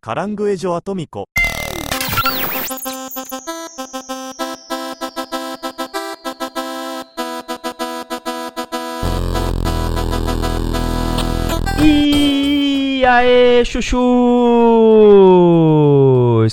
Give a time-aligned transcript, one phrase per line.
[0.00, 1.25] カラングエジョアトミコ
[11.83, 14.01] E aí, chuchus!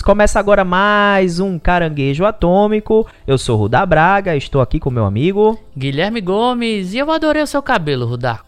[0.02, 3.06] Começa agora mais um Caranguejo Atômico.
[3.26, 5.58] Eu sou Rudá Braga, estou aqui com meu amigo.
[5.76, 8.40] Guilherme Gomes, e eu adorei o seu cabelo, Rudá.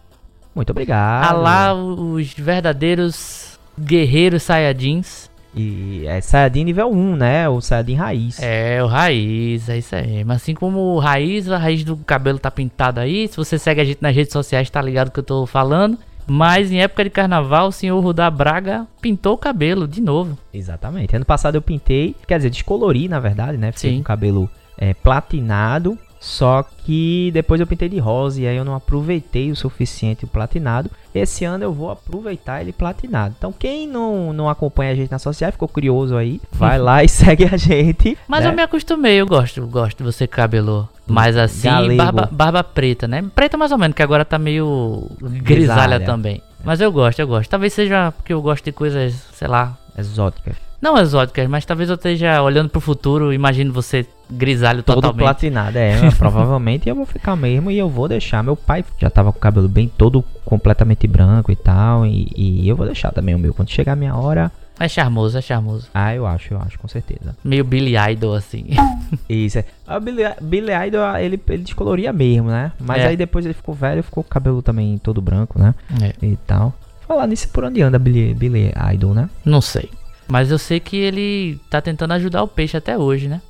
[0.55, 1.25] Muito obrigado.
[1.29, 3.49] Ah lá, os verdadeiros
[3.79, 5.29] guerreiros Saiyajins.
[5.53, 7.49] E é Saiyajin nível 1, né?
[7.49, 8.39] O Saiyajin raiz.
[8.41, 10.23] É, o raiz, é isso aí.
[10.23, 13.27] Mas assim como o raiz, a raiz do cabelo tá pintada aí.
[13.27, 15.97] Se você segue a gente nas redes sociais, tá ligado o que eu tô falando.
[16.27, 20.37] Mas em época de carnaval, o senhor Rudá Braga pintou o cabelo de novo.
[20.53, 21.15] Exatamente.
[21.15, 23.71] Ano passado eu pintei, quer dizer, descolori na verdade, né?
[23.71, 23.95] Fiquei Sim.
[23.97, 25.97] com o cabelo é, platinado.
[26.21, 30.27] Só que depois eu pintei de rosa e aí eu não aproveitei o suficiente o
[30.27, 30.89] platinado.
[31.13, 33.35] Esse ano eu vou aproveitar ele platinado.
[33.37, 37.07] Então quem não, não acompanha a gente na social, ficou curioso aí, vai lá e
[37.09, 38.17] segue a gente.
[38.27, 38.49] Mas né?
[38.49, 41.97] eu me acostumei, eu gosto, eu gosto de você cabelo mais assim, Galego.
[41.97, 43.23] barba, barba preta, né?
[43.35, 45.99] Preta mais ou menos, que agora tá meio grisalha, Grisalha.
[45.99, 46.41] também.
[46.63, 47.49] Mas eu gosto, eu gosto.
[47.49, 50.55] Talvez seja porque eu gosto de coisas, sei lá, Exótica.
[50.81, 55.19] Não exóticas, mas talvez eu esteja olhando pro futuro, imagino você grisalho Todo totalmente.
[55.23, 56.09] platinado, é.
[56.17, 58.41] provavelmente eu vou ficar mesmo e eu vou deixar.
[58.43, 62.05] Meu pai já tava com o cabelo bem todo completamente branco e tal.
[62.05, 63.53] E, e eu vou deixar também o meu.
[63.53, 64.51] Quando chegar a minha hora.
[64.79, 65.87] É charmoso, é charmoso.
[65.93, 67.35] Ah, eu acho, eu acho, com certeza.
[67.43, 68.65] Meio Billy Idol, assim.
[69.29, 69.65] Isso, é.
[69.85, 72.71] A Billy, Billy Idol, ele, ele descoloria mesmo, né?
[72.79, 73.07] Mas É.
[73.07, 75.75] aí depois ele ficou velho, ficou com o cabelo também todo branco, né?
[76.01, 76.73] É, E tal.
[77.07, 79.29] Falar nisso, por onde anda Billy, Billy Idol, né?
[79.45, 79.89] não sei.
[80.31, 83.41] Mas eu sei que ele tá tentando ajudar o peixe até hoje, né?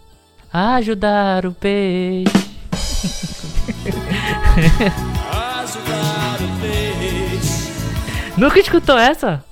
[0.52, 2.34] Ajudar o peixe.
[8.36, 9.44] Nunca escutou essa?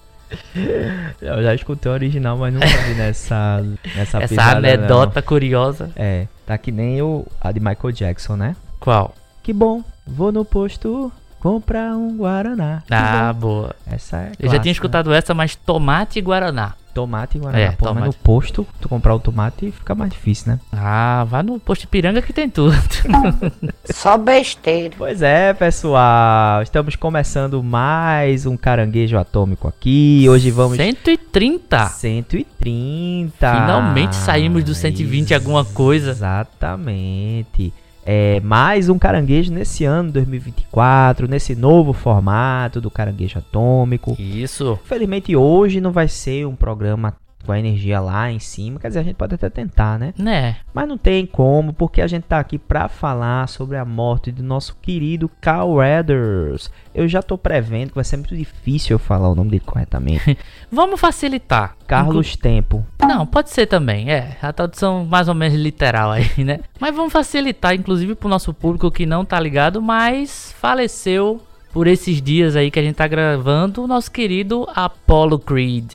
[1.22, 3.64] Eu já escutei a original, mas nunca vi nessa,
[3.96, 4.58] nessa Essa pisada, não.
[4.70, 5.92] anedota curiosa.
[5.96, 8.56] É, tá que nem o, a de Michael Jackson, né?
[8.80, 9.14] Qual?
[9.44, 12.82] Que bom, vou no posto comprar um Guaraná.
[12.88, 13.40] Que Ah, bom.
[13.40, 13.76] boa.
[13.86, 16.74] Essa é Eu já tinha escutado essa, mas tomate e guaraná.
[16.94, 17.64] Tomate e Guaraná.
[17.64, 18.18] É, Pô, mas no tomate.
[18.24, 20.60] posto, tu comprar o tomate fica mais difícil, né?
[20.72, 22.76] Ah, vá no posto Piranga que tem tudo.
[23.86, 24.94] Só besteira.
[24.98, 26.62] Pois é, pessoal.
[26.62, 30.26] Estamos começando mais um caranguejo atômico aqui.
[30.30, 31.88] Hoje vamos 130.
[31.88, 33.30] 130.
[33.38, 36.12] Finalmente saímos do 120 alguma coisa.
[36.12, 37.74] Exatamente.
[38.12, 44.16] É, mais um caranguejo nesse ano 2024, nesse novo formato do caranguejo atômico.
[44.18, 44.80] Isso.
[44.84, 47.14] Infelizmente hoje não vai ser um programa
[47.50, 50.14] com a energia lá em cima, quer dizer, a gente pode até tentar, né?
[50.16, 50.58] Né?
[50.72, 54.44] Mas não tem como, porque a gente tá aqui pra falar sobre a morte do
[54.44, 56.70] nosso querido Carl Weathers.
[56.94, 60.38] Eu já tô prevendo que vai ser muito difícil eu falar o nome dele corretamente.
[60.72, 61.76] Vamos facilitar.
[61.88, 62.86] Carlos Tempo.
[63.02, 64.38] Não, pode ser também, é.
[64.44, 66.60] A tradução mais ou menos literal aí, né?
[66.80, 72.22] Mas vamos facilitar, inclusive, pro nosso público que não tá ligado, mas faleceu por esses
[72.22, 75.94] dias aí que a gente tá gravando o nosso querido Apollo Creed.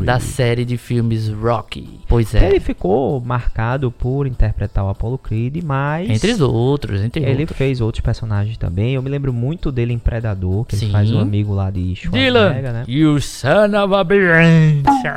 [0.00, 2.00] Da série de filmes Rocky.
[2.08, 2.48] Pois é.
[2.48, 7.58] Ele ficou marcado por interpretar o Apollo Creed, mas Entre os outros, entre ele outros.
[7.58, 8.94] fez outros personagens também.
[8.94, 10.86] Eu me lembro muito dele em Predador, que Sim.
[10.86, 12.84] ele faz um amigo lá de Dylan, Schwarzenegger, né?
[12.86, 14.82] you son of a bitch.
[15.02, 15.08] Que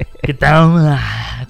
[0.34, 0.70] tal?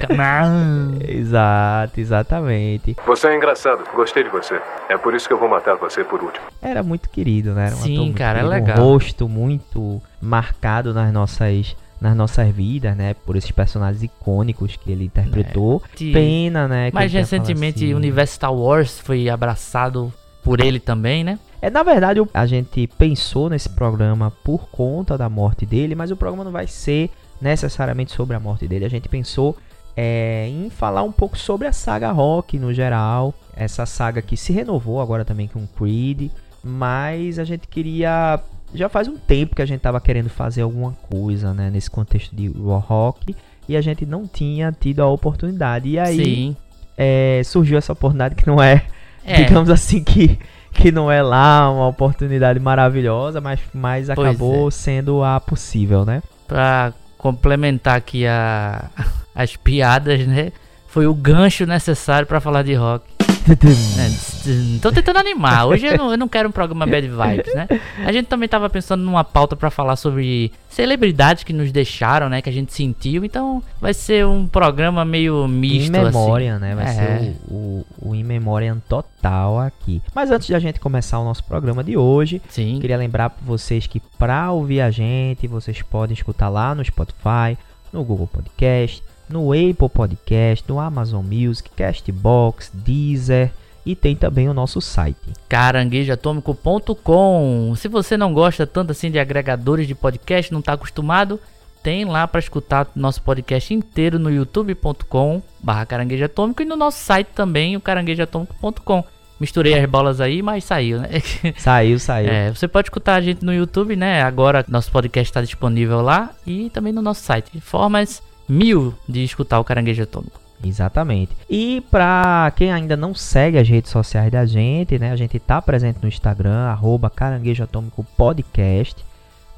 [0.07, 0.99] Come on.
[1.07, 2.97] Exato, exatamente.
[3.07, 4.61] Você é engraçado, gostei de você.
[4.89, 6.47] É por isso que eu vou matar você por último.
[6.63, 7.67] Era muito querido, né?
[7.67, 8.79] Era um Sim, cara, é querido, legal.
[8.79, 13.15] Um rosto muito marcado nas nossas, nas nossas vidas, né?
[13.27, 15.83] Por esses personagens icônicos que ele interpretou.
[15.97, 16.91] De- Pena, né?
[16.91, 17.95] que Mais recentemente, assim.
[17.95, 21.39] o universo Star Wars foi abraçado por ele também, né?
[21.61, 26.11] É, na verdade, o- a gente pensou nesse programa por conta da morte dele, mas
[26.11, 28.85] o programa não vai ser necessariamente sobre a morte dele.
[28.85, 29.57] A gente pensou
[29.97, 33.35] é, em falar um pouco sobre a saga Rock no geral.
[33.57, 36.31] Essa saga que se renovou agora também com Creed.
[36.63, 38.41] Mas a gente queria.
[38.75, 41.71] Já faz um tempo que a gente tava querendo fazer alguma coisa, né?
[41.71, 43.35] Nesse contexto de rock.
[43.69, 45.89] E a gente não tinha tido a oportunidade.
[45.89, 46.57] E aí
[46.97, 48.85] é, surgiu essa oportunidade que não é
[49.25, 49.43] É.
[49.43, 50.39] digamos assim que
[50.73, 54.71] que não é lá uma oportunidade maravilhosa, mas, mas Pois acabou é.
[54.71, 56.23] sendo a possível, né?
[56.47, 58.91] Pra complementar aqui a,
[59.35, 60.53] as piadas, né?
[60.89, 63.20] Foi o gancho necessário pra falar de rock.
[63.49, 65.67] É, Tô tentando animar.
[65.67, 67.67] Hoje eu não, eu não quero um programa bad vibes, né?
[68.05, 72.41] A gente também tava pensando numa pauta pra falar sobre celebridades que nos deixaram, né?
[72.43, 73.25] Que a gente sentiu.
[73.25, 76.75] Então vai ser um programa meio misto, em memória, né?
[76.75, 76.89] Vai É.
[76.93, 80.01] ser o, o, o In Memoriam total aqui.
[80.15, 82.79] Mas antes de a gente começar o nosso programa de hoje, Sim.
[82.81, 87.57] queria lembrar para vocês que para ouvir a gente, vocês podem escutar lá no Spotify,
[87.93, 89.03] no Google Podcast,
[89.33, 93.53] no Apple Podcast, no Amazon Music, Castbox, Deezer
[93.85, 95.19] e tem também o nosso site.
[95.49, 97.75] caranguejoatômico.com.
[97.77, 101.41] Se você não gosta tanto assim de agregadores de podcast, não está acostumado,
[101.83, 106.99] tem lá para escutar nosso podcast inteiro no youtube.com barra caranguejo atômico e no nosso
[106.99, 109.03] site também, o caranguejoatômico.com.
[109.41, 111.09] Misturei as bolas aí, mas saiu, né?
[111.57, 112.29] Saiu, saiu.
[112.29, 114.23] É, você pode escutar a gente no YouTube, né?
[114.23, 117.59] Agora nosso podcast está disponível lá e também no nosso site.
[117.59, 120.41] Formas mil de escutar o Caranguejo Atômico.
[120.63, 121.35] Exatamente.
[121.49, 125.11] E para quem ainda não segue as redes sociais da gente, né?
[125.11, 129.05] A gente tá presente no Instagram, arroba Caranguejo Atômico Podcast.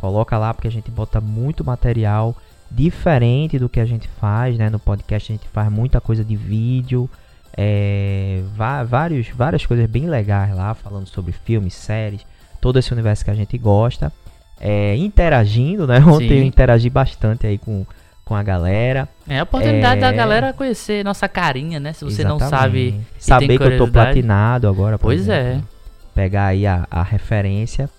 [0.01, 2.37] Coloca lá porque a gente bota muito material
[2.71, 4.71] diferente do que a gente faz, né?
[4.71, 7.11] No podcast a gente faz muita coisa de vídeo,
[7.57, 8.43] é,
[8.89, 12.25] vários, várias coisas bem legais lá, falando sobre filmes, séries,
[12.61, 14.13] todo esse universo que a gente gosta.
[14.61, 15.99] É, interagindo, né?
[16.07, 16.39] Ontem Sim.
[16.39, 17.85] eu interagi bastante aí com,
[18.33, 19.07] com a galera.
[19.29, 20.01] É a oportunidade É.
[20.01, 21.93] da galera conhecer nossa carinha, né?
[21.93, 22.61] Se você não Exatamente.
[22.63, 22.79] sabe.
[22.79, 24.99] e tem Saber que eu tô platinado agora.
[24.99, 25.51] Pois é.
[25.51, 25.69] exemplo.
[26.15, 27.91] Pegar aí a, a referência.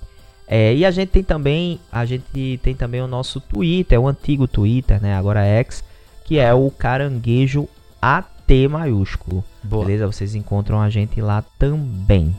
[0.48, 4.48] É, e a gente tem também, a gente tem também o nosso Twitter, o antigo
[4.48, 5.16] Twitter, né?
[5.16, 5.84] Agora X,
[6.26, 7.68] que é o Caranguejo
[8.02, 9.44] AT maiúsculo.
[9.64, 9.86] Boa.
[9.86, 10.08] Beleza?
[10.08, 12.36] Vocês encontram a gente lá também.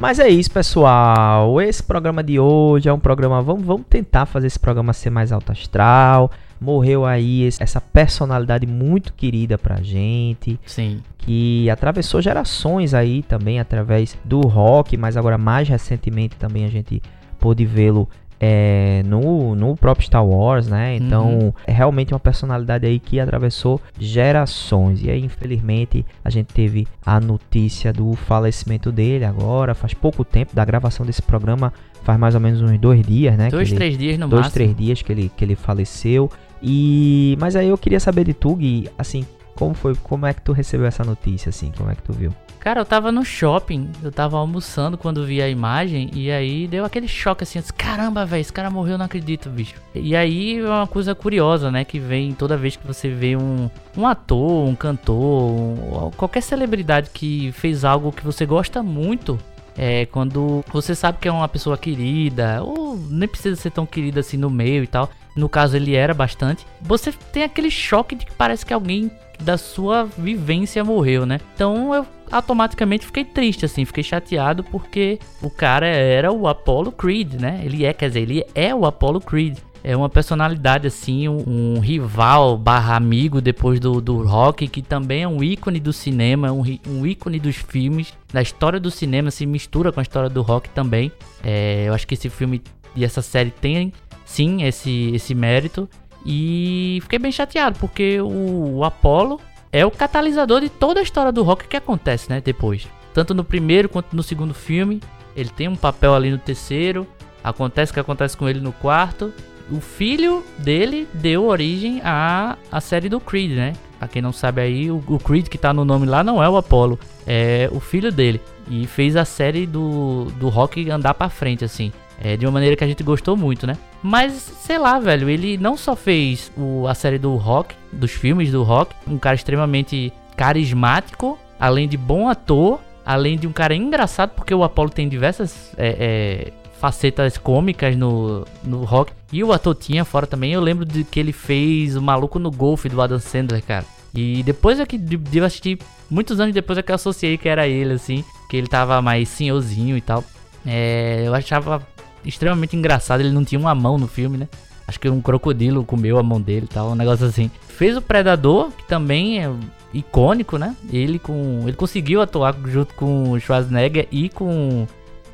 [0.00, 1.60] Mas é isso, pessoal.
[1.60, 3.42] Esse programa de hoje é um programa.
[3.42, 6.30] Vamos, vamos tentar fazer esse programa ser mais alto astral.
[6.58, 11.00] Morreu aí esse- essa personalidade muito querida pra gente Sim.
[11.18, 17.02] que atravessou gerações aí também através do rock, mas agora mais recentemente também a gente
[17.38, 18.08] pôde vê-lo
[18.40, 20.96] é, no, no próprio Star Wars, né?
[20.96, 21.52] Então Uhum.
[21.66, 25.02] é realmente uma personalidade aí que atravessou gerações.
[25.02, 30.54] E aí, infelizmente, a gente teve a notícia do falecimento dele agora, faz pouco tempo
[30.54, 31.72] da gravação desse programa,
[32.02, 33.48] faz mais ou menos uns dois dias, né?
[33.50, 34.54] Dois, ele- três dias no dois, máximo.
[34.54, 36.30] três dias que ele, que ele faleceu.
[36.62, 39.24] E mas aí eu queria saber de tu, Gui, assim,
[39.54, 42.32] como foi, como é que tu recebeu essa notícia, assim, como é que tu viu?
[42.58, 46.84] Cara, eu tava no shopping, eu tava almoçando quando vi a imagem, e aí deu
[46.84, 49.76] aquele choque assim, disse, caramba, velho, esse cara morreu, não acredito, bicho.
[49.94, 53.70] E aí é uma coisa curiosa, né, que vem toda vez que você vê um,
[53.96, 59.38] um ator, um cantor, um- qualquer celebridade que fez algo que você gosta muito,
[59.78, 64.20] é quando você sabe que é uma pessoa querida, ou nem precisa ser tão querida
[64.20, 65.08] assim no meio e tal.
[65.34, 66.66] No caso, ele era bastante.
[66.82, 71.40] Você tem aquele choque de que parece que alguém da sua vivência morreu, né?
[71.54, 77.34] Então eu automaticamente fiquei triste, assim, fiquei chateado porque o cara era o Apollo Creed,
[77.34, 77.60] né?
[77.64, 79.58] Ele é, quer dizer, ele é o Apollo Creed.
[79.82, 85.22] É uma personalidade, assim, um, um rival barra amigo depois do, do rock, que também
[85.22, 89.46] é um ícone do cinema, um, um ícone dos filmes, da história do cinema, se
[89.46, 91.10] mistura com a história do rock também.
[91.42, 92.62] É, eu acho que esse filme
[92.94, 93.92] e essa série tem,
[94.24, 95.88] sim, esse, esse mérito.
[96.24, 99.40] E fiquei bem chateado, porque o, o Apollo
[99.72, 102.88] é o catalisador de toda a história do rock que acontece, né, depois.
[103.14, 105.00] Tanto no primeiro quanto no segundo filme.
[105.36, 107.06] Ele tem um papel ali no terceiro.
[107.42, 109.32] Acontece o que acontece com ele no quarto.
[109.70, 113.72] O filho dele deu origem à, à série do Creed, né?
[113.98, 116.48] Pra quem não sabe aí, o, o Creed que tá no nome lá não é
[116.48, 118.40] o Apollo, é o filho dele.
[118.68, 121.92] E fez a série do, do rock andar pra frente, assim.
[122.22, 123.78] É, de uma maneira que a gente gostou muito, né?
[124.02, 128.52] Mas, sei lá, velho, ele não só fez o, a série do rock, dos filmes
[128.52, 134.30] do rock, um cara extremamente carismático, além de bom ator, além de um cara engraçado,
[134.30, 139.12] porque o Apollo tem diversas é, é, facetas cômicas no, no rock.
[139.32, 140.52] E o ator tinha fora também.
[140.52, 143.84] Eu lembro de que ele fez o Maluco no Golfe do Adam Sandler, cara.
[144.14, 145.00] E depois é que
[145.32, 145.78] eu assistir,
[146.10, 149.28] muitos anos depois é que eu associei que era ele, assim, que ele tava mais
[149.28, 150.24] senhorzinho e tal.
[150.66, 151.86] É, eu achava
[152.24, 154.48] extremamente engraçado, ele não tinha uma mão no filme, né?
[154.86, 157.50] Acho que um crocodilo comeu a mão dele e tal, um negócio assim.
[157.68, 159.50] Fez o Predador, que também é
[159.94, 160.76] icônico, né?
[160.92, 164.86] Ele com ele conseguiu atuar junto com Schwarzenegger e com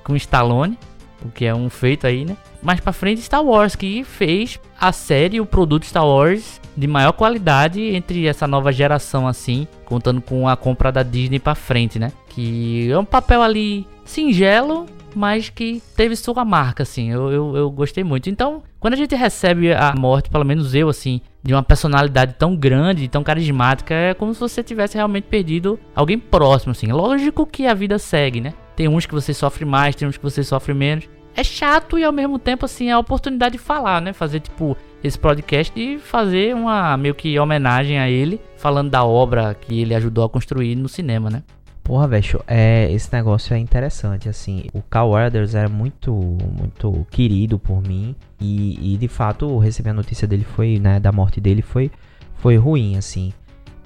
[0.05, 0.79] com Stallone,
[1.25, 2.37] o que é um feito aí, né?
[2.63, 7.13] Mais pra frente Star Wars que fez a série, o produto Star Wars de maior
[7.13, 12.13] qualidade entre essa nova geração assim, contando com a compra da Disney pra frente, né?
[12.29, 14.87] Que é um papel ali singelo,
[15.17, 17.11] mas que teve sua marca, assim.
[17.11, 18.29] Eu, eu, eu gostei muito.
[18.29, 22.55] Então, quando a gente recebe a morte, pelo menos eu, assim, de uma personalidade tão
[22.55, 26.93] grande, tão carismática, é como se você tivesse realmente perdido alguém próximo, assim.
[26.93, 28.53] Lógico que a vida segue, né?
[28.77, 31.09] Tem uns que você sofre mais, tem uns que você sofre menos.
[31.35, 34.13] É chato e ao mesmo tempo, assim, é a oportunidade de falar, né?
[34.13, 39.55] Fazer, tipo, esse podcast e fazer uma meio que homenagem a ele, falando da obra
[39.55, 41.43] que ele ajudou a construir no cinema, né?
[41.87, 44.65] Porra, velho, é, esse negócio é interessante, assim.
[44.75, 48.17] O Carl Weathers era muito, muito querido por mim.
[48.41, 51.93] E, e, de fato, receber a notícia dele foi, né, da morte dele foi,
[52.39, 53.33] foi ruim, assim.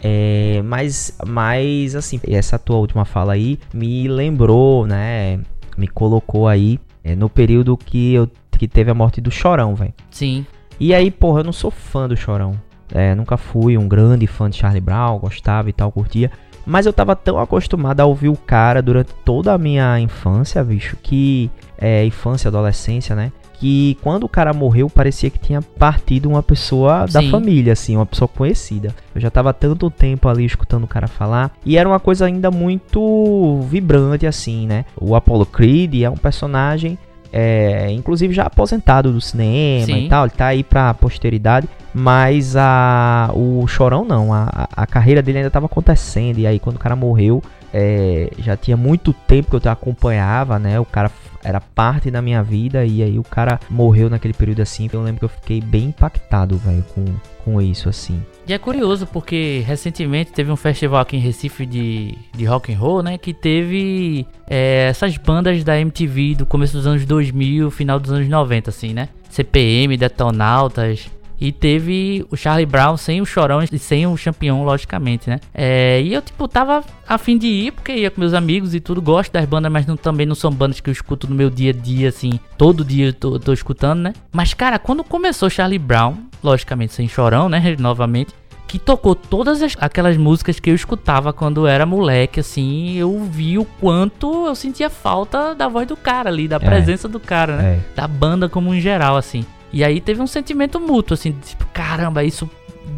[0.02, 5.38] É, mas, mas, assim, essa tua última fala aí me lembrou, né,
[5.76, 9.92] me colocou aí é, no período que, eu, que teve a morte do Chorão, velho.
[10.10, 10.46] Sim.
[10.80, 12.58] E aí, porra, eu não sou fã do Chorão.
[12.94, 16.30] É, nunca fui um grande fã de Charlie Brown, gostava e tal, curtia.
[16.66, 20.96] Mas eu tava tão acostumado a ouvir o cara durante toda a minha infância, bicho,
[21.02, 21.50] que.
[21.78, 23.32] É, infância, adolescência, né?
[23.54, 27.30] Que quando o cara morreu, parecia que tinha partido uma pessoa da Sim.
[27.30, 28.94] família, assim, uma pessoa conhecida.
[29.14, 31.52] Eu já tava tanto tempo ali escutando o cara falar.
[31.64, 34.84] E era uma coisa ainda muito vibrante, assim, né?
[34.98, 36.98] O Apollo Creed é um personagem
[37.32, 40.06] é, inclusive já aposentado do cinema Sim.
[40.06, 45.22] e tal, ele tá aí pra posteridade, mas a, o Chorão não, a, a- carreira
[45.22, 49.58] dele ainda tava acontecendo, e aí quando o cara morreu, é, já tinha muito tempo
[49.58, 51.10] que eu acompanhava, né, o cara
[51.42, 55.20] era parte da minha vida, e aí o cara morreu naquele período assim, eu lembro
[55.20, 57.04] que eu fiquei bem impactado, velho, com,
[57.44, 58.22] com isso, assim.
[58.46, 62.78] E é curioso porque recentemente teve um festival aqui em Recife de, de rock and
[62.78, 63.16] roll, né?
[63.16, 68.28] Que teve é, essas bandas da MTV do começo dos anos 2000, final dos anos
[68.28, 69.08] 90, assim, né?
[69.28, 71.08] CPM, Detonautas.
[71.40, 75.40] E teve o Charlie Brown sem o Chorão e sem o Champion, logicamente, né?
[75.54, 78.80] É, e eu, tipo, tava a fim de ir, porque ia com meus amigos e
[78.80, 79.00] tudo.
[79.00, 81.70] Gosto das bandas, mas não, também não são bandas que eu escuto no meu dia
[81.70, 82.38] a dia, assim.
[82.58, 84.12] Todo dia eu tô, tô escutando, né?
[84.30, 87.74] Mas, cara, quando começou Charlie Brown, logicamente sem Chorão, né?
[87.80, 88.34] Novamente
[88.68, 93.18] que tocou todas as- aquelas músicas que eu escutava quando eu era moleque, assim, eu
[93.24, 97.56] vi o quanto eu sentia falta da voz do cara ali, da presença do cara,
[97.56, 97.80] né?
[97.92, 99.44] É, Da banda como em geral, assim.
[99.72, 102.48] E aí teve um sentimento mútuo, assim, tipo, caramba, isso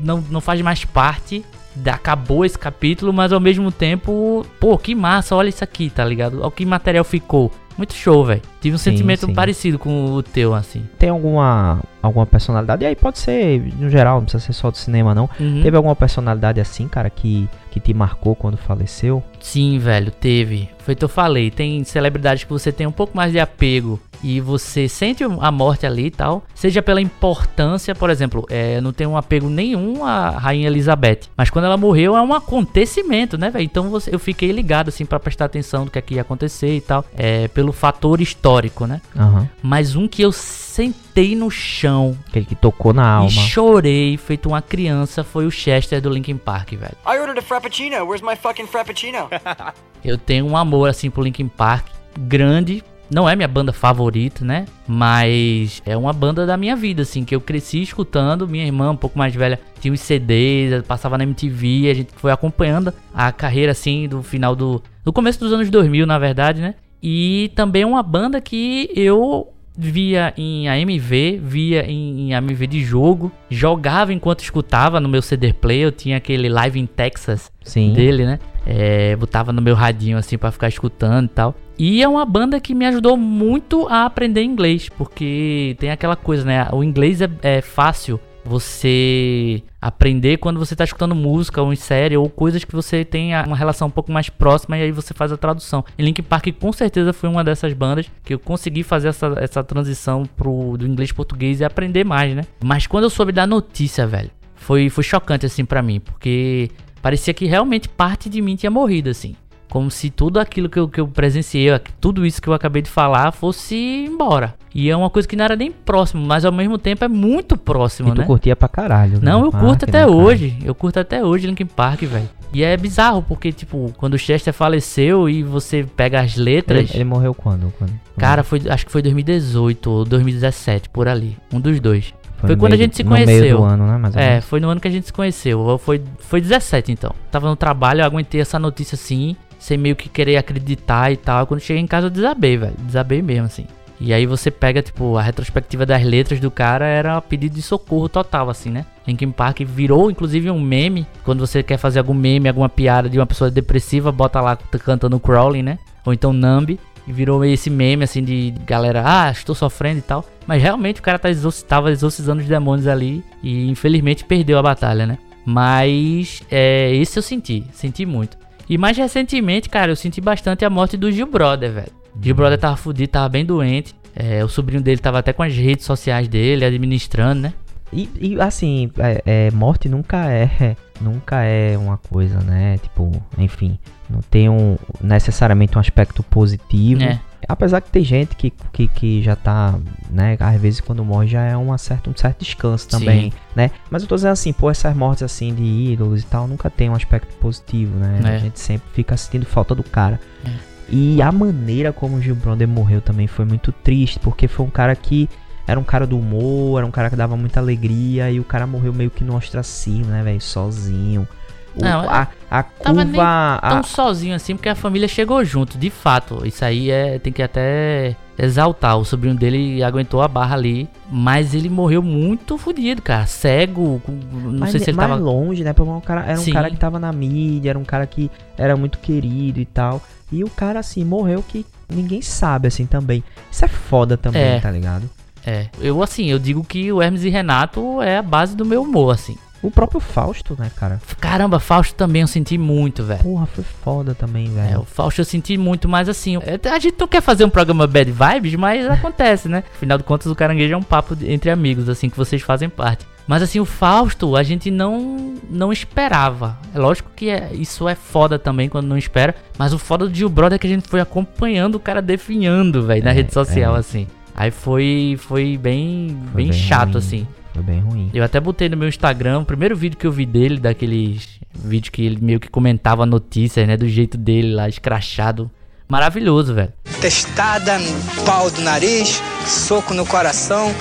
[0.02, 1.44] não, não faz mais parte.
[1.74, 6.04] da- Acabou esse capítulo, mas ao mesmo tempo, pô, que massa, olha isso aqui, tá
[6.04, 6.40] ligado?
[6.42, 7.50] Olha que material ficou.
[7.78, 8.42] Muito show, velho.
[8.60, 9.32] Tive um Sim, sentimento sim.
[9.34, 10.86] parecido com o teu, assim.
[10.98, 14.76] tem alguma, alguma personalidade, e aí pode ser, no geral, não precisa ser só do
[14.76, 15.62] cinema não, Uhum.
[15.62, 19.22] Teve alguma personalidade assim, cara, que, que te marcou quando faleceu?
[19.40, 20.68] Sim, velho, teve.
[20.78, 21.50] Foi o que eu falei.
[21.50, 25.86] Tem celebridades que você tem um pouco mais de apego e você sente a morte
[25.86, 26.44] ali e tal.
[26.54, 31.20] Seja pela importância, por exemplo, é, eu não tenho um apego nenhum à Rainha Elizabeth.
[31.36, 33.64] Mas quando ela morreu é um acontecimento, né, velho?
[33.64, 36.76] Então você, eu fiquei ligado, assim, pra prestar atenção do que, é que ia acontecer
[36.76, 37.04] e tal.
[37.16, 39.00] É, pelo fator histórico, né?
[39.16, 39.48] Aham.
[39.62, 40.32] Mas um que eu
[40.72, 43.28] sentei no chão Aquele que tocou na alma.
[43.28, 46.96] e chorei, feito uma criança, foi o Chester do Linkin Park, velho.
[47.06, 47.96] I ordered a frappuccino.
[48.06, 49.28] Where's my fucking frappuccino?
[50.02, 51.86] Eu tenho um amor assim pro Linkin Park
[52.18, 52.82] grande.
[53.10, 54.64] Não é minha banda favorita, né?
[54.88, 58.48] Mas é uma banda da minha vida, assim, que eu cresci escutando.
[58.48, 61.90] Minha irmã, um pouco mais velha, tinha os CDs, passava na MTV.
[61.90, 64.82] A gente foi acompanhando a carreira, assim, do final do.
[65.04, 66.74] Do começo dos anos 2000, na verdade, né?
[67.02, 72.82] E também é uma banda que eu via em AMV, via em, em AMV de
[72.82, 75.86] jogo, jogava enquanto escutava no meu CD player.
[75.86, 77.92] Eu tinha aquele Live in Texas Sim.
[77.92, 78.38] dele, né?
[78.64, 81.54] É, botava no meu radinho assim pra ficar escutando e tal.
[81.78, 86.44] E é uma banda que me ajudou muito a aprender inglês, porque tem aquela coisa,
[86.44, 86.68] né?
[86.72, 92.16] O inglês é, é fácil você aprender quando você tá escutando música ou em série
[92.16, 95.32] ou coisas que você tem uma relação um pouco mais próxima e aí você faz
[95.32, 95.84] a tradução.
[95.96, 99.64] E Linkin Park com certeza foi uma dessas bandas que eu consegui fazer essa, essa
[99.64, 102.42] transição pro, do inglês português e aprender mais, né?
[102.62, 106.70] Mas quando eu soube da notícia, velho, foi, foi chocante assim pra mim, porque
[107.00, 109.34] parecia que realmente parte de mim tinha morrido, assim.
[109.72, 112.90] Como se tudo aquilo que eu, que eu presenciei, tudo isso que eu acabei de
[112.90, 113.74] falar, fosse
[114.06, 114.54] embora.
[114.74, 117.56] E é uma coisa que não era nem próximo, mas ao mesmo tempo é muito
[117.56, 118.26] próximo, E tu né?
[118.26, 119.18] curtia pra caralho.
[119.22, 119.46] Não, né?
[119.46, 120.22] eu Ah, curto até bacana.
[120.22, 120.58] hoje.
[120.62, 122.28] Eu curto até hoje Linkin Park, velho.
[122.52, 126.90] E é bizarro, porque, tipo, quando o Chester faleceu e você pega as letras.
[126.90, 127.72] Ele, ele morreu quando?
[127.78, 127.92] quando?
[128.18, 131.34] Cara, foi, acho que foi 2018 ou 2017, por ali.
[131.50, 132.12] Um dos dois.
[132.36, 133.56] foi no quando a meio gente do- se No meio conheceu.
[133.56, 134.10] do ano, né?
[134.16, 135.78] É, foi no ano que a gente se conheceu.
[135.82, 137.14] Foi, foi 17 então.
[137.30, 141.46] Tava no trabalho, eu aguentei essa notícia assim, sem meio que querer acreditar e tal.
[141.46, 142.74] Quando cheguei em casa eu desabei, velho.
[142.80, 143.64] Desabei mesmo, assim.
[144.00, 148.08] E aí você pega, tipo, a retrospectiva das letras do cara era pedido de socorro
[148.08, 148.84] total, assim, né?
[149.06, 151.06] Linkin Park virou, inclusive, um meme.
[151.22, 155.20] Quando você quer fazer algum meme, alguma piada de uma pessoa depressiva, bota lá cantando
[155.20, 155.78] Crawling, né?
[156.04, 156.80] Ou então Numb.
[157.06, 160.24] E virou esse meme, assim, de galera, ah, estou sofrendo e tal.
[160.44, 163.22] Mas realmente o cara tá exorci tava exorcizando os demônios ali.
[163.40, 165.18] E infelizmente perdeu a batalha, né?
[165.46, 168.36] Mas é, esse eu senti, senti muito.
[168.68, 171.92] E mais recentemente, cara, eu senti bastante a morte do Gil Brother, velho.
[172.20, 173.94] Gil Brother tava fudido, tava bem doente.
[174.14, 177.52] É, o sobrinho dele tava até com as redes sociais dele, administrando, né?
[177.92, 182.78] E, e, assim, é, é, morte nunca é nunca é uma coisa, né?
[182.78, 183.78] Tipo, enfim,
[184.08, 187.02] não tem um, necessariamente um aspecto positivo.
[187.02, 187.20] É.
[187.48, 189.78] Apesar que tem gente que, que, que já tá,
[190.10, 190.36] né?
[190.38, 193.36] Às vezes quando morre já é uma certa, um certo descanso também, Sim.
[193.54, 193.70] né?
[193.90, 196.88] Mas eu tô dizendo assim, pô, essas mortes assim de ídolos e tal nunca tem
[196.88, 198.20] um aspecto positivo, né?
[198.24, 198.28] É.
[198.28, 200.20] A gente sempre fica sentindo falta do cara.
[200.44, 200.72] É.
[200.88, 204.70] E a maneira como o Gil Brother morreu também foi muito triste, porque foi um
[204.70, 205.28] cara que
[205.66, 208.66] era um cara do humor, era um cara que dava muita alegria e o cara
[208.66, 210.40] morreu meio que no ostracismo, né, velho?
[210.40, 211.26] Sozinho.
[211.76, 213.58] O- Não, a, a nem curva.
[213.62, 216.46] a- Tão sozinho assim, porque a família chegou junto, de fato.
[216.46, 218.98] Isso aí é tem que até exaltar.
[218.98, 223.26] O sobrinho dele aguentou a barra ali, mas ele morreu muito fodido, cara.
[223.26, 225.20] Cego, não mais, sei se ele mais tava.
[225.22, 225.74] longe, né?
[225.78, 226.52] Um cara, era um Sim.
[226.52, 230.02] cara que tava na mídia, era um cara que era muito querido e tal.
[230.30, 233.22] E o cara, assim, morreu que ninguém sabe, assim, também.
[233.50, 234.60] Isso é foda também, É.
[234.60, 235.08] tá ligado?
[235.44, 238.82] É, eu assim, eu digo que o Hermes e Renato é a base do meu
[238.82, 239.36] humor, assim.
[239.62, 241.00] O próprio Fausto, né, cara?
[241.20, 243.22] Caramba, Fausto também eu senti muito, velho.
[243.22, 244.80] Porra, foi foda também, É, velho.
[244.80, 247.86] o Fausto eu senti muito, mas assim, é, a gente não quer fazer um programa
[247.86, 249.62] bad vibes, mas acontece, né?
[249.76, 253.06] Afinal de contas, o caranguejo é um papo entre amigos, assim, que vocês fazem parte.
[253.24, 256.58] Mas assim, o Fausto, a gente não não esperava.
[256.74, 260.14] É lógico que é, isso é foda também quando não espera, mas o foda do
[260.14, 263.32] Gil Brother é que a gente foi acompanhando o cara definhando, velho, na É, rede
[263.32, 263.78] social, é.
[263.78, 264.08] assim.
[264.34, 267.26] Aí foi foi bem Foi bem, chato, ruim, assim.
[267.52, 268.10] Foi bem ruim.
[268.14, 271.90] Eu até botei no meu Instagram, o primeiro vídeo que eu vi dele, daqueles vídeos
[271.90, 273.76] que ele meio que comentava notícias, né?
[273.76, 275.50] Do jeito dele lá, escrachado.
[275.88, 276.72] Maravilhoso, velho.
[277.00, 280.72] testada no pau do nariz, soco no coração,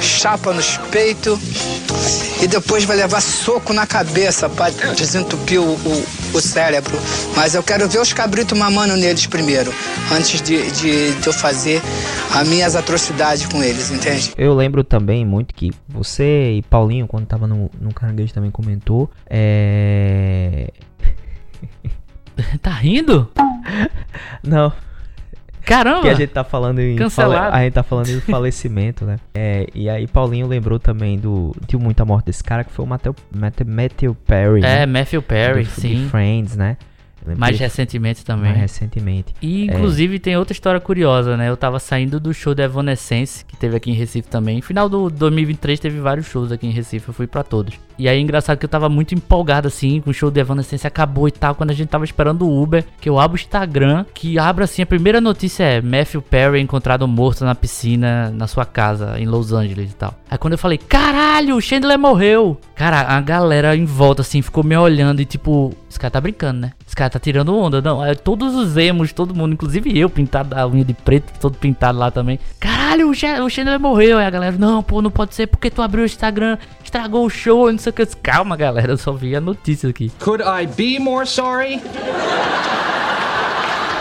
[0.00, 1.38] chapa nos peitos
[2.42, 6.98] e depois vai levar soco na cabeça para desentupir o, o, o cérebro.
[7.36, 9.72] Mas eu quero ver os cabritos mamando neles primeiro,
[10.12, 11.80] antes de, de, de eu fazer
[12.34, 14.32] as minhas atrocidades com eles, entende?
[14.36, 19.10] Eu lembro também muito que você e Paulinho, quando tava no, no Caranguejo, também comentou.
[19.28, 20.70] É.
[22.62, 23.30] Tá rindo?
[24.42, 24.72] Não,
[25.64, 26.02] Caramba!
[26.02, 26.96] que a gente tá falando em.
[26.96, 27.34] Cancelado.
[27.34, 29.18] fale- A gente tá falando em falecimento, né?
[29.34, 31.54] É, e aí Paulinho lembrou também do.
[31.66, 34.60] De muita morte desse cara, que foi o Matthew, Matthew, Matthew Perry.
[34.60, 34.86] É, né?
[34.86, 36.08] Matthew Perry, do, de sim.
[36.08, 36.76] Friends, né?
[37.38, 38.50] Mais recentemente também.
[38.50, 39.34] mais recentemente.
[39.40, 41.48] E inclusive tem outra história curiosa, né?
[41.48, 44.60] Eu tava saindo do show da Evanescence, que teve aqui em Recife também.
[44.60, 47.74] Final do 2023 teve vários shows aqui em Recife, eu fui pra todos.
[47.98, 51.28] E aí engraçado que eu tava muito empolgado assim, com o show da Evanescence acabou
[51.28, 54.38] e tal, quando a gente tava esperando o Uber, que eu abro o Instagram, que
[54.38, 59.18] abre assim, a primeira notícia é Matthew Perry encontrado morto na piscina na sua casa
[59.18, 60.14] em Los Angeles e tal.
[60.30, 62.60] Aí quando eu falei, caralho, o Chandler morreu!
[62.74, 66.60] Cara, a galera em volta assim ficou me olhando e tipo, esse cara tá brincando,
[66.60, 66.72] né?
[66.84, 67.80] Esse cara tá tirando onda.
[67.80, 71.56] Não, é, todos os emos, todo mundo, inclusive eu, pintado a unha de preto, todo
[71.56, 72.38] pintado lá também.
[72.58, 74.18] Caralho, o Chandler morreu.
[74.18, 76.58] Aí a galera, não, pô, não pode ser porque tu abriu o Instagram,
[76.94, 78.06] estragou o show, não sei o que.
[78.22, 80.12] Calma, galera, eu só vi a notícia aqui.
[80.20, 81.82] Could I be more sorry?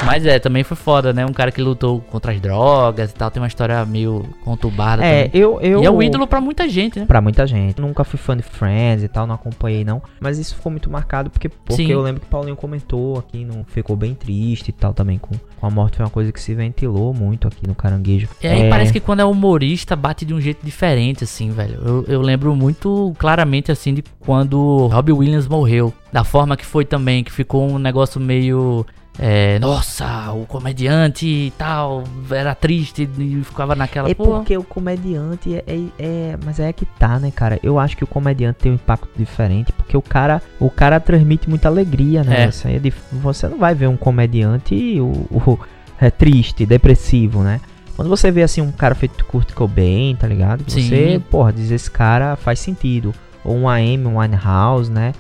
[0.06, 1.26] Mas é, também foi foda, né?
[1.26, 5.26] Um cara que lutou contra as drogas e tal, tem uma história meio conturbada É,
[5.26, 5.42] também.
[5.42, 5.82] eu, eu.
[5.82, 7.06] E é o ídolo pra muita gente, né?
[7.06, 7.80] Pra muita gente.
[7.80, 10.02] Nunca fui fã de Friends e tal, não acompanhei não.
[10.20, 11.92] Mas isso ficou muito marcado porque, porque Sim.
[11.92, 15.68] eu lembro que Paulinho comentou aqui, não ficou bem triste e tal também com, com
[15.68, 15.98] a morte.
[15.98, 18.28] Foi uma coisa que se ventilou muito aqui no Caranguejo.
[18.42, 21.80] E aí parece que quando é humorista bate de um jeito diferente, assim, velho.
[21.84, 25.94] Eu, eu lembro muito claramente, assim, de quando Robbie Williams morreu.
[26.12, 28.86] Da forma que foi também, que ficou um negócio meio.
[29.20, 34.10] É, nossa, o comediante e tal, era triste e ficava naquela.
[34.10, 37.60] É pô, porque o comediante é, é, é- Mas é que tá, né, cara?
[37.62, 39.72] Eu acho que o comediante tem um impacto diferente.
[39.72, 40.42] Porque o cara.
[40.60, 42.46] O cara transmite muita alegria, né?
[42.46, 42.68] É.
[42.68, 45.60] Aí é Você não vai ver um comediante o, o-
[46.02, 47.62] é, triste, depressivo, né?
[47.96, 50.64] Quando você vê assim um cara feito Kurt Cobain, tá ligado?
[50.68, 50.82] Sim.
[50.90, 53.14] Você, porra, diz esse cara faz sentido.
[53.46, 55.14] Ou um AM, um Winehouse, né?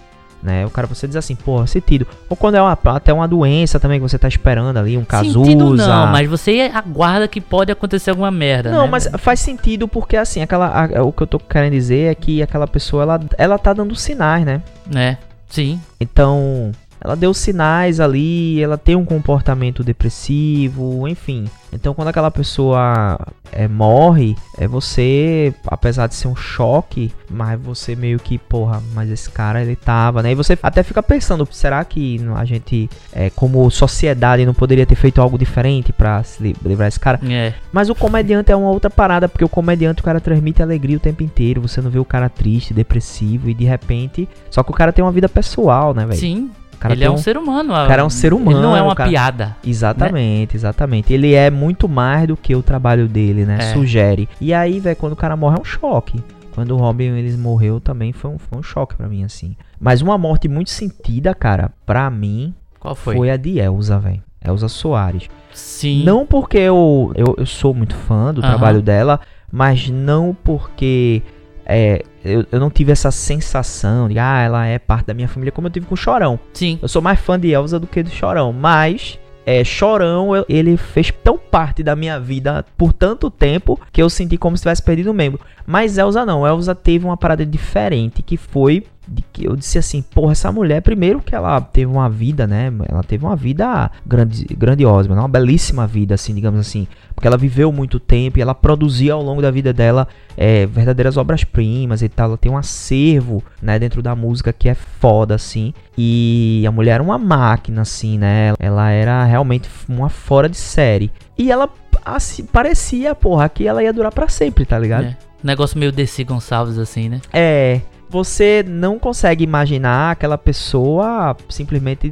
[0.44, 0.66] Né?
[0.66, 2.06] O cara você diz assim, porra, sentido.
[2.30, 5.06] Ou quando é uma, até uma doença também que você tá esperando ali, um
[5.46, 8.70] sentido não, mas você aguarda que pode acontecer alguma merda.
[8.70, 12.12] Não, né, mas faz sentido porque assim, aquela, a- o que eu tô querendo dizer
[12.12, 14.62] é que aquela pessoa ela, ela tá dando sinais, né?
[14.94, 15.16] É,
[15.48, 15.80] sim.
[15.98, 21.46] Então, ela deu sinais ali, ela tem um comportamento depressivo, enfim.
[21.72, 23.20] Então, quando aquela pessoa
[23.52, 29.10] é, morre, é você, apesar de ser um choque, mas você meio que, porra, mas
[29.10, 30.32] esse cara ele tava, né?
[30.32, 34.96] E você até fica pensando, será que a gente, é, como sociedade, não poderia ter
[34.96, 37.20] feito algo diferente pra se li- livrar esse cara?
[37.28, 37.54] É.
[37.72, 41.00] Mas o comediante é uma outra parada, porque o comediante o cara transmite alegria o
[41.02, 41.60] tempo inteiro.
[41.62, 44.30] Você não vê o cara triste, depressivo e de repente.
[44.52, 46.20] Só que o cara tem uma vida pessoal, né, velho?
[46.20, 46.52] Sim.
[46.84, 47.72] Cara ele é tem um ser humano.
[47.74, 48.58] o cara é um ser humano.
[48.58, 49.10] Ele não é uma cara.
[49.10, 49.56] piada.
[49.66, 51.14] Exatamente, exatamente.
[51.14, 53.58] Ele é muito mais do que o trabalho dele, né?
[53.60, 53.74] É.
[53.74, 54.28] Sugere.
[54.42, 56.22] E aí, velho, quando o cara morre é um choque.
[56.52, 59.56] Quando o Robin Williams morreu também foi um, foi um choque pra mim, assim.
[59.80, 63.16] Mas uma morte muito sentida, cara, pra mim, Qual foi?
[63.16, 64.22] foi, a de Elsa, velho.
[64.46, 65.30] Elsa Soares.
[65.54, 66.04] Sim.
[66.04, 68.50] Não porque eu, eu, eu sou muito fã do Aham.
[68.50, 69.20] trabalho dela,
[69.52, 71.24] mas não porque
[71.66, 75.52] é, eu, eu não tive essa sensação de, ah, ela é parte da minha família,
[75.52, 76.40] como eu tive com o Chorão.
[76.54, 76.80] Sim.
[76.82, 80.78] Eu sou mais fã de Elsa do que do Chorão, mas é, Chorão, eu- ele
[80.78, 84.82] fez tão parte da minha vida por tanto tempo que eu senti como se tivesse
[84.82, 85.40] perdido um membro.
[85.66, 90.02] Mas Elsa não, Elsa teve uma parada diferente que foi de que eu disse assim,
[90.02, 92.72] porra, essa mulher, primeiro que ela teve uma vida, né?
[92.88, 96.88] Ela teve uma vida grande, grandiosa, uma belíssima vida, assim, digamos assim.
[97.14, 101.18] Porque ela viveu muito tempo e ela produzia ao longo da vida dela é, verdadeiras
[101.18, 102.30] obras-primas e tal.
[102.30, 105.74] Ela tem um acervo, né, dentro da música que é foda, assim.
[105.98, 108.54] E a mulher era uma máquina, assim, né?
[108.60, 111.12] Ela era realmente uma fora de série.
[111.38, 111.70] E ela
[112.06, 115.06] assim, parecia, porra, que ela ia durar pra sempre, tá ligado?
[115.06, 115.18] É.
[115.44, 117.22] Negócio meio DC Gonçalves, assim, né?
[117.32, 117.82] É,
[118.14, 122.12] você não consegue imaginar aquela pessoa simplesmente.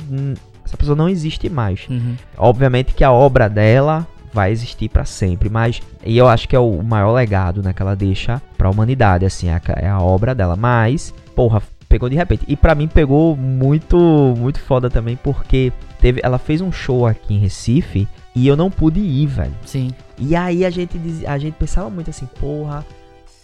[0.66, 1.88] Essa pessoa não existe mais.
[1.88, 2.16] Uhum.
[2.38, 6.60] Obviamente que a obra dela vai existir pra sempre, mas e eu acho que é
[6.60, 10.34] o maior legado, né, que ela deixa pra humanidade, assim, é a, é a obra
[10.34, 10.56] dela.
[10.56, 12.46] Mas, porra, pegou de repente.
[12.48, 13.98] E pra mim pegou muito,
[14.38, 18.72] muito foda também, porque teve, ela fez um show aqui em Recife e eu não
[18.72, 19.54] pude ir, velho.
[19.66, 19.92] Sim.
[20.18, 22.86] E aí a gente, diz- a gente pensava muito assim, porra,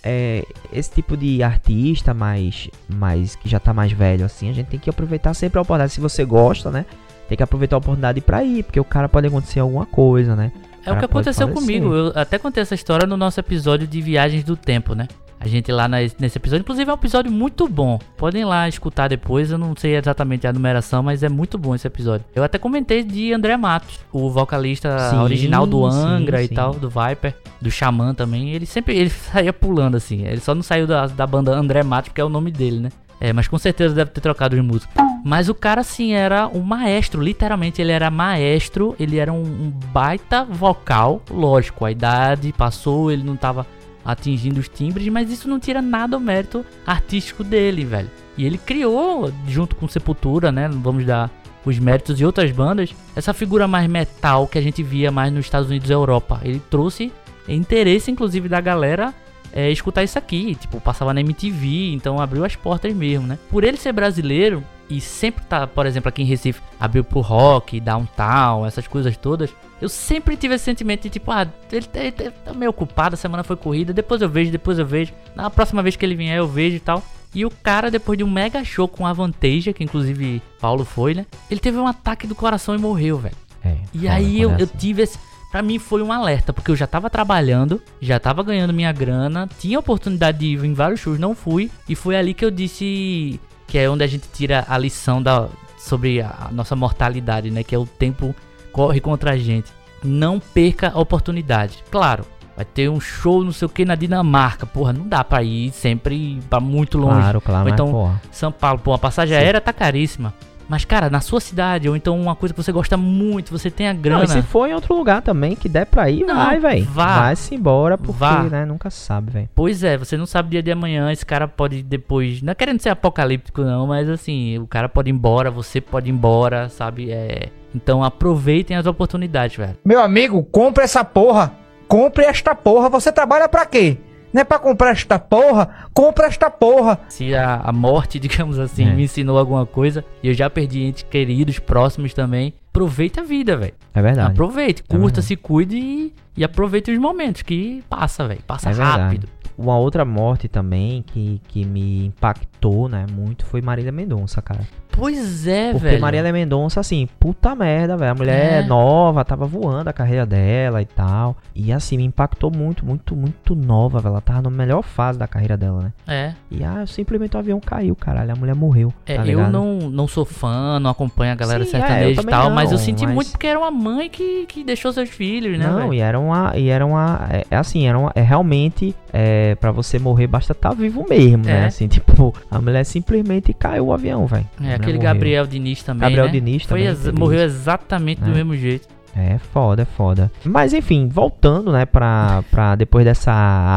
[0.10, 4.68] é, esse tipo de artista mais, mais que já tá mais velho assim, a gente
[4.68, 5.92] tem que aproveitar sempre a oportunidade.
[5.92, 6.86] Se você gosta, né?
[7.28, 10.54] Tem que aproveitar a oportunidade pra ir, porque o cara pode acontecer alguma coisa, né?
[10.86, 11.94] É o que aconteceu comigo.
[11.94, 15.10] Eu até contei essa história no nosso episódio de Viagens do Tempo, né?
[15.40, 18.00] A gente lá nesse episódio, inclusive é um episódio muito bom.
[18.18, 21.76] Podem ir lá escutar depois, eu não sei exatamente a numeração, mas é muito bom
[21.76, 22.26] esse episódio.
[22.36, 26.56] Eu até comentei de André Matos, o vocalista Sim, original do sim, Angra e sim.
[26.56, 28.52] tal, do Viper, do Xamã também.
[28.52, 30.26] Ele sempre ele saía pulando assim.
[30.26, 32.90] Ele só não saiu da, da banda André Matos, porque é o nome dele, né?
[33.20, 34.92] É, mas com certeza deve ter trocado de música.
[35.24, 37.22] Mas o cara, assim, era um maestro.
[37.22, 38.96] Literalmente, ele era maestro.
[39.00, 41.22] Ele era um, um baita vocal.
[41.30, 43.66] Lógico, a idade passou, ele não tava
[44.08, 45.08] atingindo os timbres.
[45.10, 48.10] Mas isso não tira nada o mérito artístico dele, velho.
[48.38, 50.70] E ele criou, junto com Sepultura, né?
[50.70, 51.30] Vamos dar
[51.66, 52.96] os méritos de outras bandas.
[53.16, 56.40] Essa figura mais metal que a gente via mais nos Estados Unidos e Europa.
[56.44, 57.12] Ele trouxe
[57.48, 59.14] interesse, inclusive, da galera
[59.54, 60.56] é, escutar isso aqui.
[60.56, 63.38] Tipo, passava na MTV, então abriu as portas mesmo, né?
[63.50, 67.80] Por ele ser brasileiro e sempre tá, por exemplo, aqui em Recife, abriu pro rock,
[67.80, 69.50] downtown, essas coisas todas.
[69.82, 73.18] Eu sempre tive esse sentimento de tipo, ah, ele, tá- ele tá- meio ocupado, a
[73.18, 75.12] semana foi corrida, depois eu vejo, depois eu vejo.
[75.36, 77.04] Na próxima vez que ele vier, eu vejo e tal.
[77.36, 81.14] E o cara, depois de um mega show com a Vantage, que inclusive Paulo foi,
[81.14, 81.26] né?
[81.52, 83.36] Ele teve um ataque do coração e morreu, velho.
[83.64, 84.78] É, E aí eu, é eu assim.
[84.78, 85.20] tive esse.
[85.58, 89.50] Pra mim foi um alerta, porque eu já tava trabalhando, já tava ganhando minha grana,
[89.58, 91.72] tinha oportunidade de ir em vários shows, não fui.
[91.90, 95.48] E foi ali que eu disse que é onde a gente tira a lição da,
[95.80, 97.64] sobre a nossa mortalidade, né?
[97.64, 98.36] Que é o tempo
[98.72, 99.72] corre contra a gente.
[100.04, 101.84] Não perca a oportunidade.
[101.90, 102.24] Claro,
[102.56, 104.68] vai ter um show, não sei o que, na Dinamarca.
[104.68, 107.20] Porra, não dá pra ir sempre pra muito longe.
[107.20, 108.22] Claro, claro, Ou mas, então, porra.
[108.32, 109.44] São Paulo, pô, a passagem Sim.
[109.44, 110.36] aérea tá caríssima.
[110.70, 113.88] Mas, cara, na sua cidade, ou então uma coisa que você gosta muito, você tem
[113.88, 114.24] a Não, grana.
[114.26, 116.86] e se for em outro lugar também que der pra ir, Não, vai, velho.
[116.86, 117.20] vá.
[117.22, 118.44] Vai-se embora, porque, Vá.
[118.44, 119.50] né, nunca sabe, velho.
[119.56, 122.42] Pois é, você não sabe dia de amanhã, esse cara pode depois.
[122.42, 126.10] Não é querendo ser apocalíptico, não, mas assim, o cara pode ir embora, você pode
[126.10, 127.12] ir embora, sabe?
[127.12, 127.50] É.
[127.74, 129.78] Então aproveitem as oportunidades, velho.
[129.86, 131.54] Meu amigo, compre essa porra.
[131.88, 132.90] Compre esta porra.
[132.90, 133.98] Você trabalha pra quê?
[134.38, 135.68] Não é pra comprar esta porra?
[135.96, 137.00] Compre esta porra.
[137.10, 138.94] Se a, a morte, digamos assim, É.
[138.94, 143.58] me ensinou alguma coisa, e eu já perdi entes queridos, próximos também, aproveita a vida,
[143.58, 143.74] velho.
[143.96, 144.30] É verdade.
[144.34, 145.26] Aproveite, É curta, verdade.
[145.26, 148.42] se cuide e, e aproveite os momentos que passa, velho.
[148.46, 149.28] Passa É rápido.
[149.58, 154.62] Uma outra morte também que, que me impactou, né, muito foi Marília Mendonça, cara.
[154.92, 156.02] Pois é, Porque velho.
[156.02, 158.12] Marília Mendonça, assim, puta merda, velho.
[158.12, 158.66] A mulher É.
[158.66, 161.38] nova, tava voando a carreira dela e tal.
[161.54, 164.14] E assim, me impactou muito, muito, muito nova, velho.
[164.14, 165.94] Ela tava na melhor fase da carreira dela, né?
[166.08, 166.34] É.
[166.50, 168.32] E ah, simplesmente o avião caiu, caralho.
[168.32, 168.92] A mulher morreu.
[169.06, 172.16] É, tá eu não, não sou fã, não acompanho a galera Sim, é, sertaneja e
[172.16, 174.92] também tal, mas eu não, senti mas- muito porque era uma mãe que, que deixou
[174.92, 175.94] seus filhos, né, Não, velho?
[175.94, 176.54] e era uma.
[176.56, 177.28] E era uma.
[177.32, 178.96] É, é assim, era uma, é realmente.
[179.12, 181.64] É, pra você morrer, basta estar vivo mesmo, né?
[181.64, 181.66] É.
[181.66, 184.46] Assim, tipo, a mulher simplesmente caiu o avião, velho.
[184.62, 185.14] É, aquele morreu.
[185.14, 186.32] Gabriel Diniz também, Gabriel né?
[186.32, 188.34] Diniz Foi também, ex- morreu exatamente do É.
[188.34, 188.88] mesmo jeito.
[189.16, 190.32] É foda, é foda.
[190.46, 193.32] Mas enfim, voltando, né, pra, pra depois dessa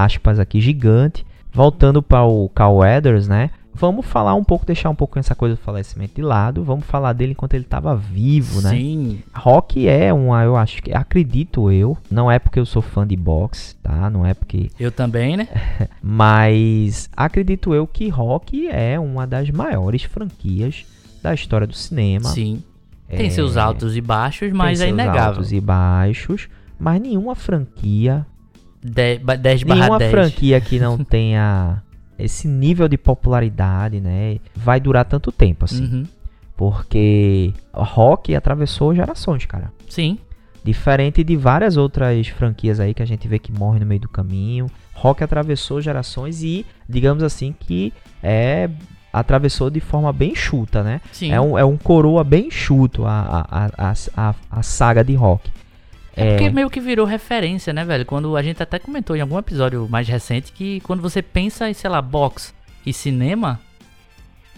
[0.04, 3.48] aspas aqui gigante, voltando para o Carl Weathers, né,
[3.80, 7.12] vamos falar um pouco, deixar um pouco essa coisa do falecimento de lado, vamos falar
[7.14, 8.70] dele enquanto ele estava vivo, né?
[8.70, 9.22] Sim.
[9.34, 13.16] Rock é uma, eu acho que, acredito eu, não é porque eu sou fã de
[13.16, 14.10] boxe, tá?
[14.10, 15.48] Não é porque Eu também, né?
[16.02, 20.84] mas acredito eu que Rock é uma das maiores franquias
[21.22, 22.28] da história do cinema.
[22.28, 22.62] Sim.
[23.08, 25.22] Tem É, seus altos e baixos, mas tem é seus inegável.
[25.32, 28.24] altos e baixos, mas nenhuma franquia,
[28.82, 29.22] 10
[29.64, 30.10] barra nenhuma 10.
[30.10, 31.82] franquia que não tenha
[32.22, 35.84] esse nível de popularidade, né, vai durar tanto tempo assim.
[35.84, 36.06] Uhum.
[36.56, 39.72] Porque Rock atravessou gerações, cara.
[39.88, 40.18] Sim.
[40.62, 44.08] Diferente de várias outras franquias aí que a gente vê que morrem no meio do
[44.08, 44.66] caminho.
[44.92, 48.68] Rock atravessou gerações e, digamos assim, que é
[49.12, 51.00] atravessou de forma bem chuta, né?
[51.12, 51.32] Sim.
[51.32, 55.50] É um, é um coroa bem chuto a, a, a, a, a saga de Rock.
[56.16, 58.04] É porque meio que virou referência, né, velho?
[58.04, 61.74] Quando a gente até comentou em algum episódio mais recente que quando você pensa em,
[61.74, 62.52] sei lá, boxe
[62.84, 63.60] e cinema,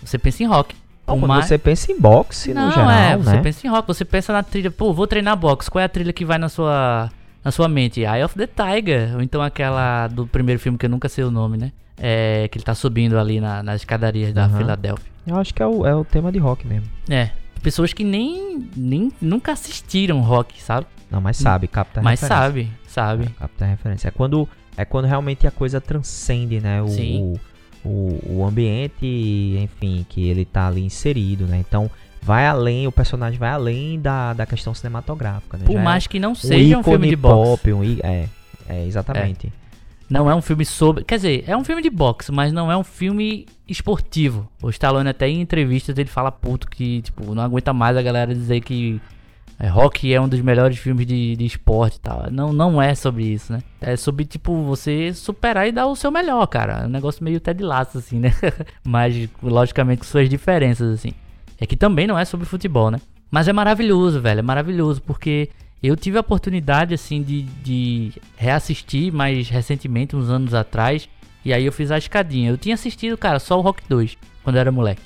[0.02, 0.74] você pensa em rock.
[1.04, 3.42] Quando mais- você pensa em boxe Não, no geral, é, você né?
[3.42, 6.12] pensa em rock, você pensa na trilha, pô, vou treinar boxe, qual é a trilha
[6.12, 7.10] que vai na sua
[7.44, 8.00] na sua mente?
[8.02, 11.30] Eye of the Tiger, ou então aquela do primeiro filme que eu nunca sei o
[11.30, 11.72] nome, né?
[11.98, 14.58] É, que ele tá subindo ali na- nas escadarias da Aham.
[14.58, 15.10] Filadélfia.
[15.26, 16.88] Eu acho que é o, é o tema de Rock mesmo.
[17.10, 17.30] É,
[17.62, 20.86] pessoas que nem, nem nunca assistiram rock, sabe?
[21.10, 22.42] Não, mas sabe, capta a Mas referência.
[22.46, 23.24] sabe, sabe.
[23.24, 24.08] É, capta a referência.
[24.08, 26.80] É quando, é quando realmente a coisa transcende, né?
[26.82, 27.38] O, Sim.
[27.84, 29.06] o, o, o ambiente,
[29.60, 31.58] enfim, que ele tá ali inserido, né?
[31.58, 31.90] Então,
[32.22, 35.64] vai além, o personagem vai além da, da questão cinematográfica, né?
[35.66, 37.50] Por Já é mais que não um seja um filme de boxe.
[37.62, 38.26] pop, um í- é,
[38.68, 39.52] é, exatamente.
[40.12, 41.04] Não é um filme sobre.
[41.04, 44.46] Quer dizer, é um filme de boxe, mas não é um filme esportivo.
[44.62, 48.34] O Stallone, até em entrevistas, ele fala puto que, tipo, não aguenta mais a galera
[48.34, 49.00] dizer que
[49.58, 52.30] é, Rock é um dos melhores filmes de, de esporte e tal.
[52.30, 53.60] Não, não é sobre isso, né?
[53.80, 56.82] É sobre, tipo, você superar e dar o seu melhor, cara.
[56.82, 58.34] É um negócio meio Ted Lasso, assim, né?
[58.84, 61.12] mas, logicamente, com suas diferenças, assim.
[61.58, 62.98] É que também não é sobre futebol, né?
[63.30, 64.40] Mas é maravilhoso, velho.
[64.40, 65.48] É maravilhoso, porque
[65.88, 71.08] eu tive a oportunidade, assim, de, de reassistir mais recentemente, uns anos atrás.
[71.44, 72.50] E aí eu fiz a escadinha.
[72.50, 75.02] Eu tinha assistido, cara, só o Rock 2, quando eu era moleque.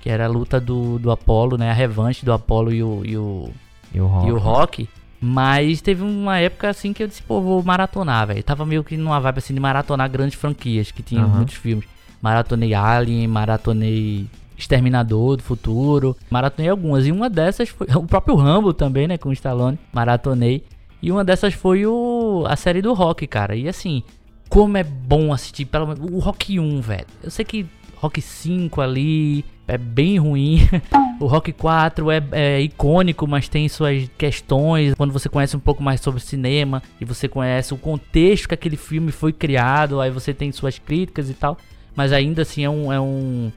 [0.00, 1.70] Que era a luta do, do Apollo, né?
[1.70, 3.50] A revanche do Apollo e o, e o,
[3.94, 4.26] E o Rock.
[4.28, 4.88] e o Rock.
[5.20, 8.42] Mas teve uma época assim que eu disse, pô, vou maratonar, velho.
[8.42, 11.36] Tava meio que numa vibe assim de maratonar grandes franquias, que tinham Aham.
[11.36, 11.84] muitos filmes.
[12.22, 14.26] Maratonei Alien, maratonei
[14.58, 17.06] Exterminador do Futuro, maratonei algumas.
[17.06, 20.64] E uma dessas foi o próprio Rambo também, né, com o Stallone, maratonei.
[21.00, 23.54] E uma dessas foi o a série do Rock, cara.
[23.54, 24.02] E assim,
[24.48, 27.06] como é bom assistir pelo menos o Rock 1, velho.
[27.22, 27.66] Eu sei que
[27.96, 30.60] Rock 5 ali é bem ruim.
[31.20, 34.94] O Rock 4 é, é icônico, mas tem suas questões.
[34.94, 38.76] Quando você conhece um pouco mais sobre cinema e você conhece o contexto que aquele
[38.76, 41.58] filme foi criado, aí você tem suas críticas e tal.
[41.96, 43.50] Mas ainda assim é um, é um,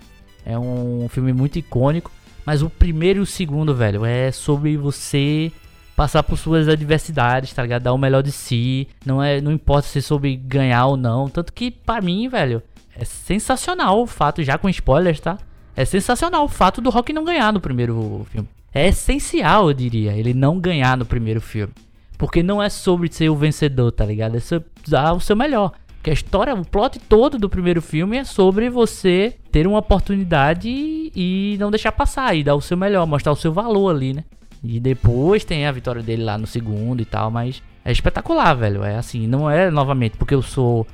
[0.46, 2.12] é um filme muito icônico.
[2.46, 5.52] Mas o primeiro e o segundo, velho, é sobre você
[5.96, 7.84] passar por suas adversidades, tá ligado?
[7.84, 8.88] Dar o melhor de si.
[9.06, 11.30] Não é, não importa se é sobre ganhar ou não.
[11.30, 12.62] Tanto que, pra mim, velho,
[12.96, 15.38] é sensacional o fato, já com spoilers, tá?
[15.76, 18.50] É sensacional o fato do Rock não ganhar no primeiro filme.
[18.74, 21.74] É essencial, eu diria, ele não ganhar no primeiro filme.
[22.18, 24.38] Porque não é sobre ser o vencedor, tá ligado?
[24.38, 25.72] É sobre dar o seu melhor.
[26.02, 30.68] Porque a história, o plot todo do primeiro filme é sobre você ter uma oportunidade
[30.68, 34.24] e não deixar passar, e dar o seu melhor, mostrar o seu valor ali, né?
[34.64, 38.84] E depois tem a vitória dele lá no segundo e tal, mas é espetacular, velho.
[38.84, 40.88] É assim, não é novamente porque eu sou.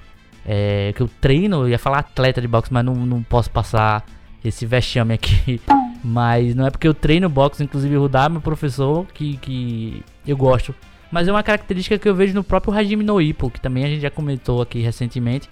[0.46, 4.06] É, que eu treino, eu ia falar atleta de boxe, mas não, não posso passar
[4.44, 5.62] esse vexame aqui.
[6.04, 10.38] Mas não é porque eu treino boxe, inclusive o Rudá, meu professor, que, que eu
[10.38, 10.74] gosto.
[11.12, 13.88] Mas é uma característica que eu vejo no próprio Hajime no Ippo, que também a
[13.88, 15.50] gente já comentou aqui recentemente.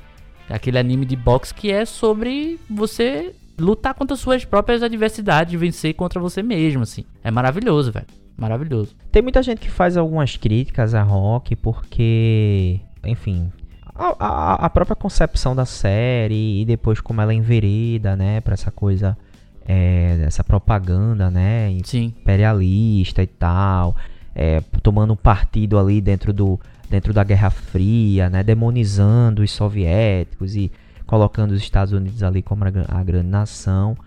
[0.49, 6.19] Aquele anime de boxe que é sobre você lutar contra suas próprias adversidades, vencer contra
[6.19, 7.03] você mesmo, assim.
[7.23, 8.05] É maravilhoso, velho.
[8.37, 8.93] Maravilhoso.
[9.11, 13.49] Tem muita gente que faz algumas críticas a Rock porque, enfim,
[13.95, 18.53] a, a- a própria concepção da série e depois como ela é envereda, né, pra
[18.53, 19.17] essa coisa,
[19.65, 22.13] é, essa propaganda, né, Sim.
[22.19, 23.95] imperialista e tal,
[24.35, 30.71] é, tomando partido ali dentro do dentro da Guerra Fria, né, demonizando os soviéticos e
[31.07, 32.67] colocando os Estados Unidos ali como a,
[32.99, 33.97] a grande nação.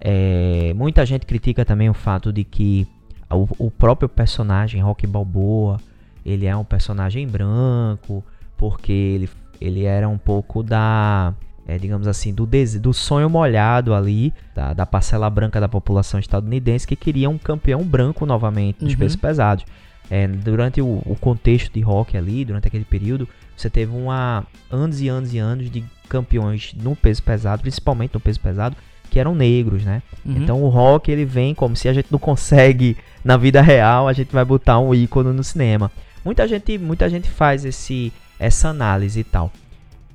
[0.00, 2.86] É, muita gente critica também o fato de que
[3.28, 5.78] o, o próprio personagem Rock Balboa
[6.24, 8.24] ele é um personagem branco
[8.56, 11.34] porque ele, ele era um pouco da
[11.66, 12.48] é, digamos assim do,
[12.80, 17.82] do sonho molhado ali da, da parcela branca da população estadunidense que queria um campeão
[17.84, 18.98] branco novamente nos Uhum.
[18.98, 19.64] pesos pesados
[20.10, 25.00] É, durante o, o contexto de rock ali durante aquele período você teve uma anos
[25.00, 28.76] e anos e anos de campeões no peso pesado principalmente no peso pesado
[29.08, 30.02] que eram negros, né?
[30.24, 30.36] Uhum.
[30.36, 34.12] Então o rock ele vem como se a gente não consegue na vida real, a
[34.12, 35.90] gente vai botar um ícone no cinema.
[36.24, 39.50] Muita gente, muita gente faz esse essa análise e tal.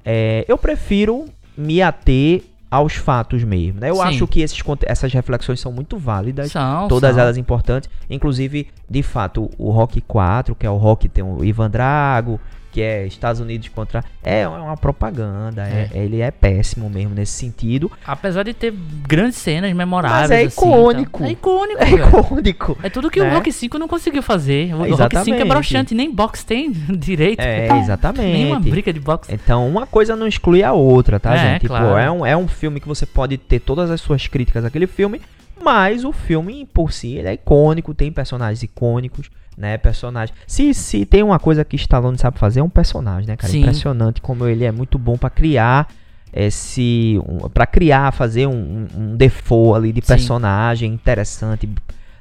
[0.03, 1.25] É, eu prefiro
[1.57, 3.89] me ater aos fatos mesmo, né?
[3.89, 4.01] Eu Sim.
[4.01, 7.21] acho que esses, essas reflexões são muito válidas, São, todas são.
[7.23, 7.89] elas importantes.
[8.09, 12.39] Inclusive, de fato, o Rock 4, que é o Rock tem o Ivan Drago,
[12.75, 14.03] que é Estados Unidos contra.
[14.21, 15.61] É uma propaganda.
[15.63, 17.89] é- ele é péssimo mesmo nesse sentido.
[18.05, 18.73] Apesar de ter
[19.07, 20.29] grandes cenas memoráveis.
[20.29, 21.19] Mas é assim, icônico.
[21.23, 21.81] então- é icônico.
[21.81, 22.07] É velho.
[22.07, 22.77] icônico.
[22.83, 23.29] É tudo que né?
[23.29, 24.73] o Rock 5 não conseguiu fazer.
[24.73, 25.45] O Rock 5 é Exatamente.
[25.47, 27.39] broxante, nem box tem direito.
[27.39, 28.69] É, Nenhuma exatamente.
[28.69, 29.33] briga de boxe.
[29.33, 31.61] Então, uma coisa não exclui a outra, tá, É, gente?
[31.61, 31.97] Tipo, claro.
[31.97, 35.21] é, um, é um filme que você pode ter todas as suas críticas àquele filme,
[35.61, 39.77] mas o filme por si ele é icônico, tem personagens icônicos, né?
[39.77, 40.37] Personagens.
[40.45, 43.51] Se, se tem uma coisa que Stallone sabe fazer, é um personagem, né, cara?
[43.51, 43.61] Sim.
[43.61, 45.87] Impressionante como ele é muito bom pra criar
[46.33, 47.19] esse.
[47.27, 50.07] Um, para criar, fazer um, um, default ali de Sim.
[50.07, 51.69] personagem interessante,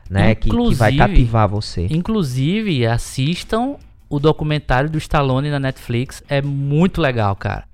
[0.08, 0.34] né?
[0.34, 1.86] Que, que vai cativar você.
[1.90, 3.76] Inclusive, assistam
[4.08, 6.22] o documentário do Stallone na Netflix.
[6.28, 7.64] É muito legal, cara.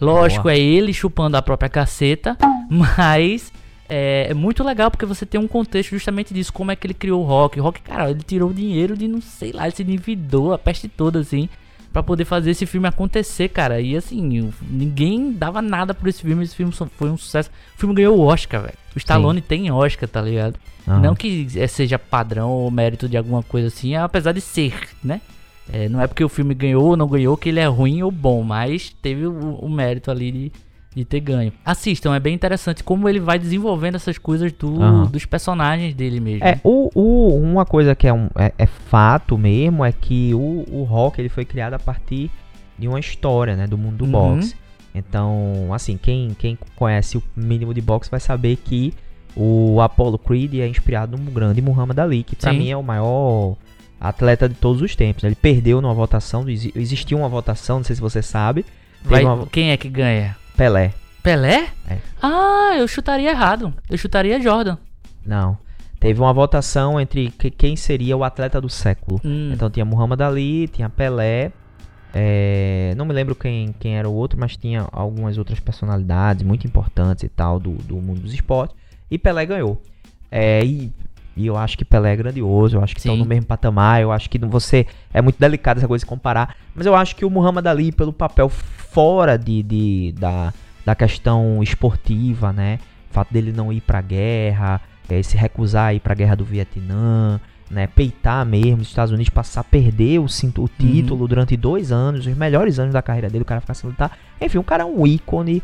[0.00, 0.54] Lógico, Boa.
[0.54, 2.38] é ele chupando a própria caceta,
[2.70, 3.52] mas
[3.90, 6.94] é, é muito legal porque você tem um contexto justamente disso, como é que ele
[6.94, 7.58] criou o rock.
[7.58, 10.58] O rock, cara, ele tirou o dinheiro de não sei lá, ele se endividou a
[10.58, 11.48] peste toda, assim,
[11.92, 13.80] pra poder fazer esse filme acontecer, cara.
[13.80, 17.50] E assim, ninguém dava nada por esse filme, esse filme foi um sucesso.
[17.76, 18.74] O filme ganhou o Oscar, velho.
[18.94, 20.54] O Stallone tem Oscar, tá ligado?
[20.86, 21.00] Aham.
[21.00, 25.20] Não que é, seja padrão ou mérito de alguma coisa assim, apesar de ser, né?
[25.72, 28.10] É, não é porque o filme ganhou ou não ganhou que ele é ruim ou
[28.10, 30.52] bom, mas teve o, o mérito ali de,
[30.94, 31.52] de ter ganho.
[31.64, 35.06] Assistam, é bem interessante como ele vai desenvolvendo essas coisas do, Aham.
[35.06, 36.44] dos personagens dele mesmo.
[36.44, 40.64] É, o, o- uma coisa que é, um, é, é fato mesmo é que o,
[40.70, 42.28] o rock ele foi criado a partir
[42.78, 44.10] de uma história, né, do mundo do Uhum.
[44.10, 44.56] boxe.
[44.94, 48.92] Então, assim, quem, quem conhece o mínimo de boxe vai saber que
[49.36, 53.54] o Apollo Creed é inspirado num grande Muhammad Ali, que pra mim é o maior
[54.00, 55.22] atleta de todos os tempos.
[55.22, 55.28] né?
[55.28, 58.64] Ele perdeu numa votação, exi- existiu uma votação, não sei se você sabe,
[59.04, 60.36] Vai- uma- Quem é que ganha?
[60.60, 60.92] Pelé.
[61.22, 61.70] Pelé?
[61.88, 61.96] É.
[62.20, 63.72] Ah, eu chutaria errado.
[63.88, 64.76] Eu chutaria Jordan.
[65.24, 65.56] Não.
[65.98, 69.18] Teve uma votação entre que- quem seria o atleta do século.
[69.24, 69.52] Hum.
[69.54, 71.50] Então tinha Muhammad Ali, tinha Pelé.
[72.12, 76.66] é, não me lembro quem, quem era o outro, mas tinha algumas outras personalidades muito
[76.66, 78.76] importantes e tal do, do mundo dos esportes.
[79.10, 79.80] E Pelé ganhou.
[80.30, 80.92] É, e,
[81.42, 84.12] e eu acho que Pelé é grandioso, eu acho que estão no mesmo patamar, eu
[84.12, 84.86] acho que você.
[85.12, 86.54] É muito delicado essa coisa de comparar.
[86.74, 90.52] Mas eu acho que o Muhammad Ali, pelo papel fora de, de- da,
[90.84, 92.78] da questão esportiva, né?
[93.10, 96.44] O fato dele não ir pra guerra, eh, se recusar a ir pra guerra do
[96.44, 97.86] Vietnã, né?
[97.86, 102.26] Peitar mesmo os Estados Unidos, passar a perder o, cinto, o título durante dois anos,
[102.26, 104.16] os melhores anos da carreira dele, o cara ficar sem lutar.
[104.40, 105.62] Enfim, o cara é um ícone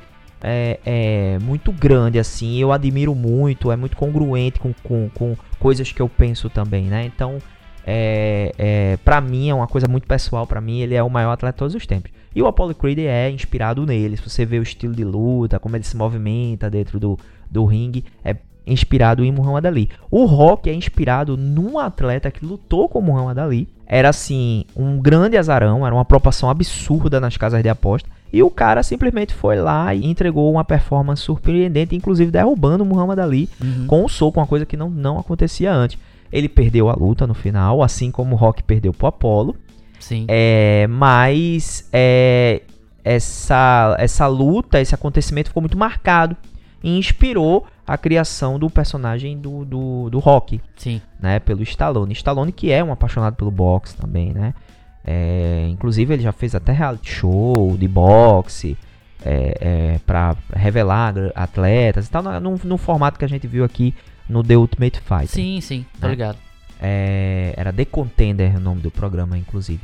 [0.48, 2.56] é, é, muito grande, assim.
[2.58, 7.04] Eu admiro muito, é muito congruente com, com, com coisas que eu penso também, né?
[7.04, 7.38] Então,
[7.84, 10.46] é, é, pra mim, é uma coisa muito pessoal.
[10.46, 12.12] Pra mim, ele é o maior atleta de todos os tempos.
[12.32, 14.16] E o Apollo Creed é inspirado nele.
[14.16, 17.18] Se você vê o estilo de luta, como ele se movimenta dentro do,
[17.50, 19.90] do ringue, é inspirado em Muhammad Ali.
[20.08, 23.68] O Rock é inspirado num atleta que lutou com Muhammad Ali.
[23.84, 28.08] Era assim, um grande azarão, era uma proporção absurda nas casas de aposta.
[28.32, 33.18] E o cara simplesmente foi lá e entregou uma performance surpreendente, inclusive derrubando o Muhammad
[33.18, 33.86] Ali Uhum.
[33.86, 35.98] com o soco, uma coisa que não, não acontecia antes.
[36.32, 39.54] Ele perdeu a luta no final, assim como o Rock perdeu pro Apollo.
[40.00, 40.24] Sim.
[40.28, 42.62] É, mas é,
[43.04, 46.36] essa, essa luta, esse acontecimento ficou muito marcado
[46.82, 51.00] e inspirou a criação do personagem do, do, do Rock, Sim.
[51.20, 51.38] né?
[51.38, 52.12] Pelo Stallone.
[52.12, 54.52] Stallone que é um apaixonado pelo boxe também, né?
[55.06, 58.76] É, inclusive ele já fez até reality show de boxe
[59.24, 63.94] é, é, para revelar atletas e tal, no, formato que a gente viu aqui
[64.28, 65.28] no The Ultimate Fighter.
[65.28, 65.86] Sim, sim.
[66.00, 66.12] Tô Né?
[66.12, 66.38] ligado.
[66.80, 69.80] É, era The Contender o nome do programa, inclusive.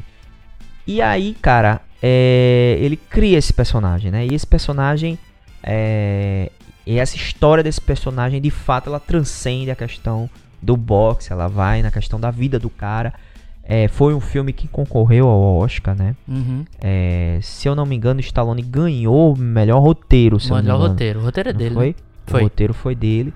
[0.87, 4.27] E aí, cara, é, ele cria esse personagem, né?
[4.27, 5.17] E esse personagem,
[5.63, 6.51] é,
[6.85, 10.29] e essa história desse personagem, de fato, ela transcende a questão
[10.61, 13.15] do boxe, ela vai na questão da vida do cara.
[13.65, 16.17] É, foi um filme que concorreu ao Oscar, né?
[16.29, 16.65] Uhum.
[16.81, 20.63] É, se eu não me engano, Stallone ganhou o melhor roteiro, se eu não me
[20.69, 21.21] Melhor roteiro.
[21.21, 21.75] O roteiro é Não dele.
[21.75, 21.87] foi?
[21.89, 21.95] né?
[22.27, 22.41] Foi.
[22.41, 23.33] O roteiro foi dele.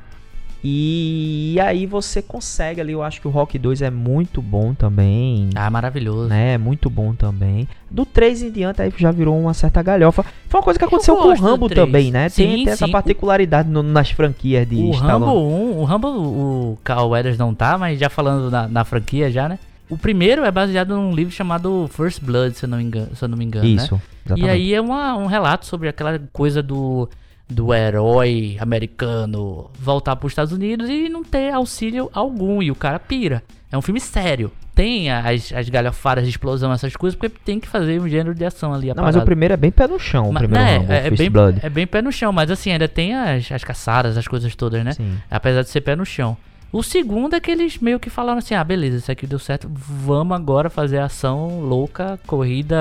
[0.68, 5.49] E aí você consegue ali, eu acho que o Rock 2 é muito bom também.
[5.55, 6.29] Ah, maravilhoso.
[6.29, 7.68] Né, é muito bom também.
[7.89, 10.24] Do 3 em diante aí já virou uma certa galhofa.
[10.49, 11.87] Foi uma coisa que aconteceu com o Rambo 3.
[11.87, 12.29] também, né?
[12.31, 12.91] Tem, Sim, tem essa sim.
[12.91, 15.24] particularidade no- nas franquias de O Stallone.
[15.27, 19.31] Rambo 1, o Rambo, o Carl Weathers não tá, mas já falando na, na franquia
[19.31, 19.61] já, né?
[19.89, 23.28] O primeiro é baseado num livro chamado First Blood, se eu não, engano, se eu
[23.28, 23.70] não me engano, né?
[23.74, 24.51] Isso, E exatamente.
[24.51, 27.09] aí é uma- um relato sobre aquela coisa do
[27.49, 32.61] do herói americano voltar para os Estados Unidos e não ter auxílio algum.
[32.61, 33.41] E o cara pira.
[33.70, 34.51] É um filme sério.
[34.74, 38.45] Tem as, as galhofadas de explosão, essas coisas, porque tem que fazer um gênero de
[38.45, 38.93] ação ali.
[38.95, 41.07] Não, mas o primeiro é bem pé no chão, o Mas- primeiro né, Rambo, é,
[41.07, 41.61] é bem, Blood.
[41.62, 44.84] é bem pé no chão, mas assim, ainda tem as, as caçadas, as coisas todas,
[44.84, 44.93] né?
[44.93, 45.16] Sim.
[45.30, 46.37] Apesar de ser pé no chão.
[46.73, 49.69] O segundo é que eles meio que falaram assim: ah, beleza, isso aqui deu certo,
[49.73, 52.77] vamos agora fazer ação louca, corrida,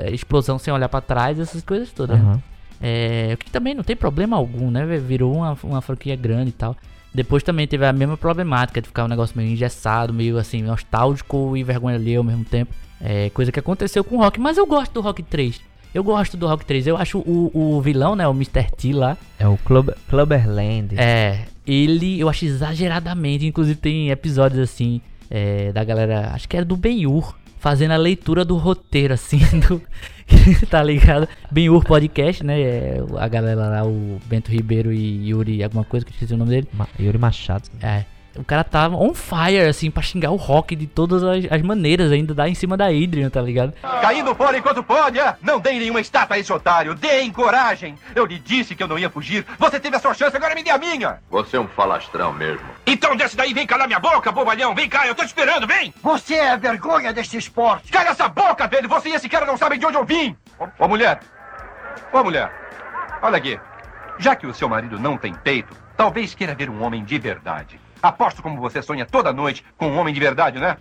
[0.00, 2.18] eh, explosão sem olhar pra trás, essas coisas todas.
[2.20, 2.38] né?
[2.80, 4.84] É, o que também não tem problema algum, né?
[4.98, 6.76] Virou uma, uma franquia grande e tal.
[7.12, 11.56] Depois também teve a mesma problemática de ficar um negócio meio engessado, meio assim, nostálgico
[11.56, 12.72] e vergonha ali ao mesmo tempo.
[13.00, 14.38] É coisa que aconteceu com o Rock.
[14.38, 15.60] Mas eu gosto do Rock 3.
[15.94, 16.86] Eu gosto do Rock 3.
[16.86, 18.28] Eu acho o, o vilão, né?
[18.28, 18.70] O Mr.
[18.76, 19.16] T lá.
[19.38, 20.94] É o Club, Clubberland.
[20.98, 23.46] É, ele eu acho exageradamente.
[23.46, 25.00] Inclusive tem episódios assim
[25.30, 29.38] é, da galera, acho que era do Ben-Hur, fazendo a leitura do roteiro assim,
[29.68, 29.80] do,
[30.70, 31.28] tá ligado?
[31.50, 32.60] Ben-Hur Podcast, né?
[32.60, 36.36] É, a galera lá, o Bento Ribeiro e Yuri, alguma coisa que eu esqueci o
[36.36, 36.68] nome dele.
[36.72, 37.68] Ma- Yuri Machado.
[37.82, 38.04] É.
[38.38, 42.12] O cara tava on fire, assim, pra xingar o rock de todas as, as maneiras,
[42.12, 43.72] ainda dá em cima da Adrian, tá ligado?
[44.00, 45.34] Caindo fora enquanto pode, é?
[45.42, 46.94] Não deem nenhuma estátua a esse otário.
[46.94, 47.96] Deem coragem.
[48.14, 49.44] Eu lhe disse que eu não ia fugir.
[49.58, 51.18] Você teve a sua chance, agora me dê a minha.
[51.28, 52.64] Você é um falastrão mesmo.
[52.86, 54.72] Então desce daí, vem calar minha boca, bobalhão.
[54.72, 55.92] Vem cá, eu tô te esperando, vem.
[56.00, 57.90] Você é a vergonha deste esporte.
[57.90, 58.88] Cala essa boca, velho.
[58.88, 60.36] Você e esse cara não sabem de onde eu vim.
[60.60, 61.20] Ô, ô, mulher.
[62.12, 62.52] Ô, mulher.
[63.20, 63.58] Olha aqui.
[64.18, 67.80] Já que o seu marido não tem peito, talvez queira ver um homem de verdade.
[68.02, 70.76] Aposto como você sonha toda noite com um homem de verdade, né?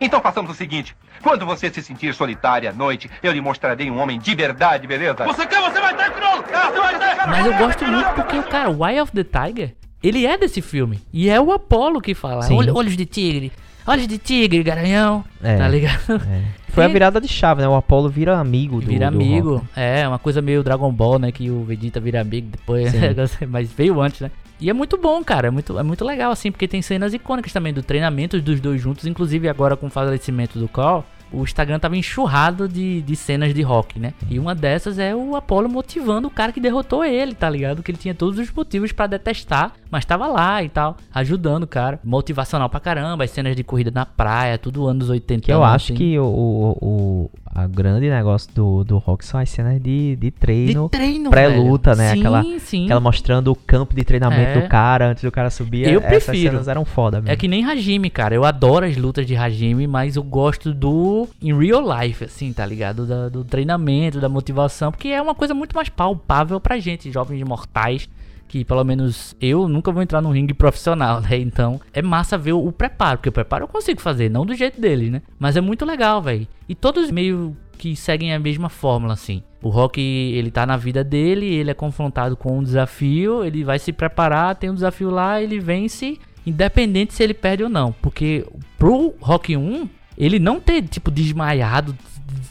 [0.00, 0.96] Então façamos o seguinte.
[1.22, 5.24] Quando você se sentir solitária à noite, eu lhe mostrarei um homem de verdade, beleza?
[5.24, 6.42] Você quer, você vai ter, crioulo!
[6.42, 7.26] Você vai ter!
[7.28, 10.60] Mas eu gosto muito porque o cara, o Eye of the Tiger, ele é desse
[10.60, 11.00] filme.
[11.12, 12.42] E é o Apollo que fala.
[12.42, 12.56] Sim.
[12.56, 13.52] Olho- olhos de tigre.
[13.86, 15.24] Olhos de tigre, garanhão.
[15.42, 15.56] É.
[15.56, 16.14] Tá ligado?
[16.28, 16.42] É.
[16.72, 17.68] Foi a virada de chave, né?
[17.68, 19.54] O Apollo vira amigo do Vira do amigo.
[19.56, 19.66] Rock.
[19.76, 21.30] É, uma coisa meio Dragon Ball, né?
[21.30, 22.90] Que o Vegeta vira amigo depois.
[23.46, 24.30] Mas veio antes, né?
[24.62, 25.48] E é muito bom, cara.
[25.48, 28.80] É muito, é muito legal, assim, porque tem cenas icônicas também do treinamento dos dois
[28.80, 29.06] juntos.
[29.06, 33.60] Inclusive, agora com o falecimento do Call, o Instagram tava enxurrado de, de cenas de
[33.62, 34.14] rock, né?
[34.30, 37.82] E uma dessas é o Apollo motivando o cara que derrotou ele, tá ligado?
[37.82, 41.66] Que ele tinha todos os motivos pra detestar, mas tava lá e tal, ajudando o
[41.66, 41.98] cara.
[42.04, 45.44] Motivacional pra caramba, as cenas de corrida na praia, tudo anos 80.
[45.44, 45.94] Que eu acho assim.
[45.94, 50.84] que o, o a grande negócio do, do Rock são as cenas de, de treino.
[50.84, 52.12] De treino, pré-luta, né?
[52.12, 52.84] Sim, aquela, sim.
[52.86, 54.62] aquela mostrando o campo de treinamento É.
[54.62, 55.86] do cara antes do cara subir.
[55.86, 56.52] Eu Essas prefiro.
[56.52, 57.30] cenas eram foda mesmo.
[57.30, 58.34] É que nem Hajime, cara.
[58.34, 62.64] Eu adoro as lutas de Hajime, mas eu gosto do in real life, assim, tá
[62.64, 63.06] ligado?
[63.06, 67.42] Da- do treinamento, da motivação, porque é uma coisa muito mais palpável pra gente, jovens
[67.42, 68.08] mortais.
[68.52, 71.38] Que pelo menos eu nunca vou entrar num ringue profissional, né?
[71.38, 74.78] Então é massa ver o, preparo, porque o preparo eu consigo fazer, não do jeito
[74.78, 75.22] deles, né?
[75.38, 76.46] Mas é muito legal, velho.
[76.68, 79.42] E todos meio que seguem a mesma fórmula, assim.
[79.62, 83.78] O Rock, ele tá na vida dele, ele é confrontado com um desafio, ele vai
[83.78, 87.90] se preparar, tem um desafio lá, ele vence, independente se ele perde ou não.
[88.02, 88.46] Porque
[88.76, 89.88] pro Rock 1,
[90.18, 91.96] ele não ter, tipo, desmaiado,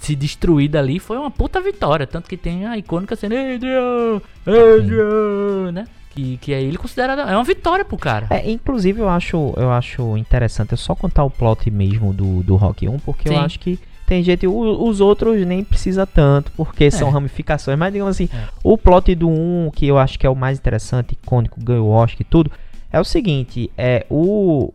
[0.02, 2.06] se destruído ali, foi uma puta vitória.
[2.08, 5.88] Tanto que tem a icônica cena, Adrian, Adrian, né?
[6.14, 8.28] Que, que é ele considerado, é uma vitória pro cara.
[8.30, 12.58] É, inclusive eu acho, eu acho interessante eu só contar o plot mesmo do, do
[12.58, 13.40] Rock 1, porque eu Sim.
[13.40, 17.12] acho que tem gente, os outros nem precisa tanto, porque são É.
[17.12, 18.44] ramificações, mas digamos assim, É.
[18.62, 21.92] o plot do 1, que eu acho que é o mais interessante, icônico, ganhou o
[21.92, 22.52] Oscar e tudo,
[22.92, 24.70] é o seguinte, é o,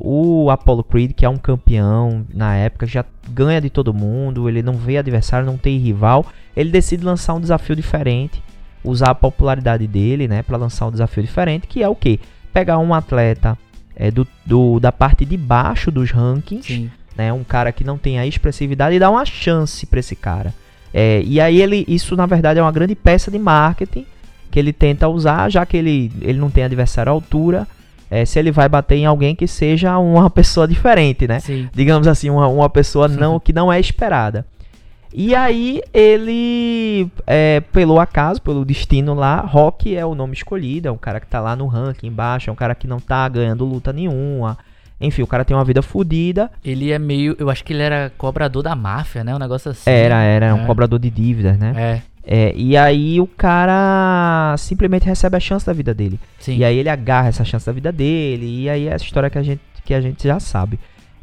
[0.45, 4.63] o Apollo Creed, que é um campeão na época, já ganha de todo mundo, ele
[4.63, 6.25] não vê adversário, não tem rival,
[6.57, 8.43] ele decide lançar um desafio diferente,
[8.83, 12.19] usar a popularidade dele, né, para lançar um desafio diferente, que é o quê?
[12.53, 13.59] Pegar um atleta
[13.95, 16.91] é, do, do- da parte de baixo dos rankings, Sim.
[17.17, 20.55] né, um cara que não tem a expressividade e dar uma chance para esse cara.
[20.95, 24.07] É, e aí ele, isso na verdade é uma grande peça de marketing
[24.51, 27.67] que ele tenta usar, já que ele, ele não tem adversário à altura,
[28.11, 31.41] é, se ele vai bater em alguém que seja uma pessoa diferente, né?
[31.41, 31.69] Sim.
[31.73, 34.45] digamos assim, uma, uma pessoa não que não é esperada.
[35.19, 40.91] E aí ele, é, pelo acaso, pelo destino lá, Rock é o nome escolhido, é
[40.93, 43.65] um cara que tá lá no ranking embaixo, é um cara que não tá ganhando
[43.65, 44.59] luta nenhuma.
[45.01, 46.51] Enfim, o cara tem uma vida fodida.
[46.65, 47.37] Ele é meio.
[47.39, 49.35] Eu acho que ele era cobrador da máfia, né?
[49.35, 49.89] Um negócio assim.
[49.91, 50.67] Era, era, um É.
[50.67, 51.73] cobrador de dívidas, né?
[51.77, 56.19] É, É, e aí o cara simplesmente recebe a chance da vida dele.
[56.41, 56.57] sim.
[56.57, 58.63] E aí ele agarra essa chance da vida dele.
[58.63, 60.79] E aí é essa história que a gente, que a gente já sabe.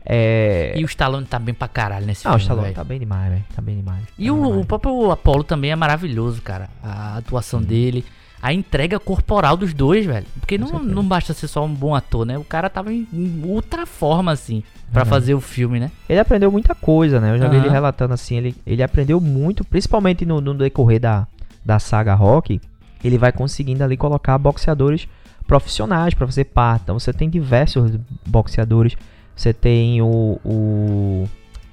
[0.06, 0.74] É...
[0.76, 2.42] E o Stallone tá bem pra caralho nesse Ah, o filme.
[2.44, 2.76] Stallone velho.
[2.76, 3.44] tá bem demais, velho.
[3.56, 4.04] Tá bem demais.
[4.18, 4.62] E Tá o, demais.
[4.62, 6.70] o próprio Apollo também é maravilhoso, cara.
[6.82, 8.06] A atuação dele.
[8.44, 10.26] A entrega corporal dos dois, velho.
[10.40, 10.94] Porque não, certeza.
[10.94, 12.38] não basta ser só um bom ator, né?
[12.38, 13.08] O cara tava em,
[13.46, 15.10] ultra forma, assim, pra Uhum.
[15.10, 15.90] fazer o filme, né?
[16.10, 17.34] Ele aprendeu muita coisa, né?
[17.34, 21.26] Eu já vi ele relatando assim, ele, ele aprendeu muito, principalmente no, no decorrer da,
[21.64, 22.60] da saga Rock.
[23.02, 25.08] ele vai conseguindo ali colocar boxeadores
[25.48, 26.84] profissionais para fazer parte.
[26.84, 27.92] Então você tem diversos
[28.28, 28.96] boxeadores.
[29.36, 31.30] Você tem o, o,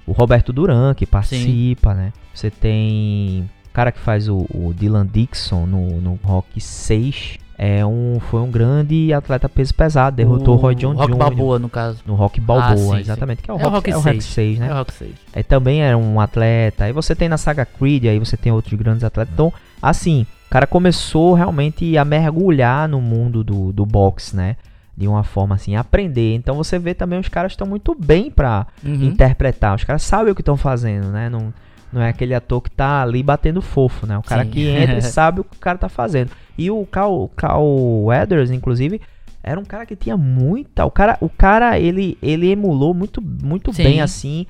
[0.06, 2.12] o Roberto Duran que participa, né?
[2.32, 3.48] Você tem
[3.80, 7.38] cara que faz o, o Dylan Dixon no, no Rock 6.
[7.62, 11.18] É um, foi um grande atleta peso pesado, derrotou o Roy John Rock Jr.
[11.18, 11.98] Balboa, no caso.
[12.06, 13.00] no Rock Balboa, Ah, sim, sim.
[13.00, 14.24] exatamente, que é o É o Rock, Rock é o Rock 6.
[14.24, 14.68] 6, né?
[14.68, 15.10] É o Rock 6.
[15.34, 16.84] É, também era um atleta.
[16.84, 19.32] Aí você tem na saga Creed, aí você tem outros grandes atletas.
[19.34, 19.52] Então,
[19.82, 24.56] assim, o cara começou realmente a mergulhar no mundo do, do boxe, né?
[24.96, 26.34] De uma forma assim, aprender.
[26.34, 29.04] Então você vê também os caras estão muito bem pra Uhum.
[29.04, 29.74] interpretar.
[29.76, 31.28] Os caras sabem o que estão fazendo, né?
[31.28, 31.52] Não,
[31.92, 34.16] não é aquele ator que tá ali batendo fofo, né?
[34.18, 34.50] O cara Sim.
[34.50, 36.30] que entra e sabe o que o cara tá fazendo.
[36.56, 37.64] E o Cal, Cal
[38.04, 39.00] Weathers, inclusive,
[39.42, 40.84] era um cara que tinha muita.
[40.84, 43.82] O cara, o cara ele, ele emulou muito, muito Sim.
[43.82, 44.46] bem assim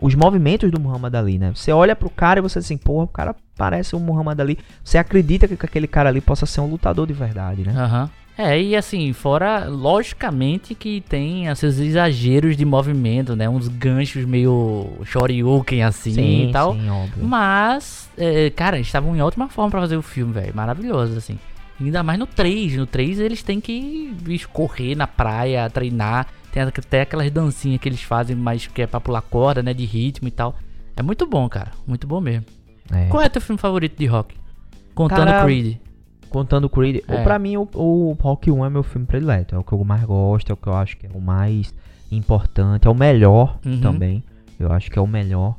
[0.00, 1.52] os movimentos do Muhammad Ali, né?
[1.54, 4.58] Você olha pro cara e você assim, porra, o cara parece um Muhammad Ali.
[4.82, 7.72] Você acredita que aquele cara ali possa ser um lutador de verdade, né?
[7.76, 8.10] Aham.
[8.36, 13.48] É, e assim, fora, logicamente que tem esses exageros de movimento, né?
[13.48, 16.74] Uns ganchos meio shoryuken assim e tal.
[16.74, 17.24] sim, óbvio.
[17.24, 20.54] Mas, é, cara, eles estavam em ótima forma pra fazer o filme, velho.
[20.54, 21.38] Maravilhoso, assim.
[21.78, 22.76] Ainda mais no 3.
[22.76, 26.26] No 3 eles têm que escorrer na praia, treinar.
[26.50, 29.74] Tem até aquelas dancinhas que eles fazem, mas que é pra pular corda, né?
[29.74, 30.56] De ritmo e tal.
[30.96, 31.72] É muito bom, cara.
[31.86, 32.46] Muito bom mesmo.
[32.90, 33.06] É.
[33.06, 34.34] Qual é teu filme favorito de rock?
[34.94, 35.76] Contando Cara, Creed.
[36.32, 37.14] Contando o Creed, É.
[37.16, 39.84] ou pra mim o, o Rock 1 é meu filme predileto, é o que eu
[39.84, 41.72] mais gosto, é o que eu acho que é o mais
[42.10, 43.80] importante, é o melhor Uhum.
[43.80, 44.22] também,
[44.58, 45.56] eu acho que é o melhor.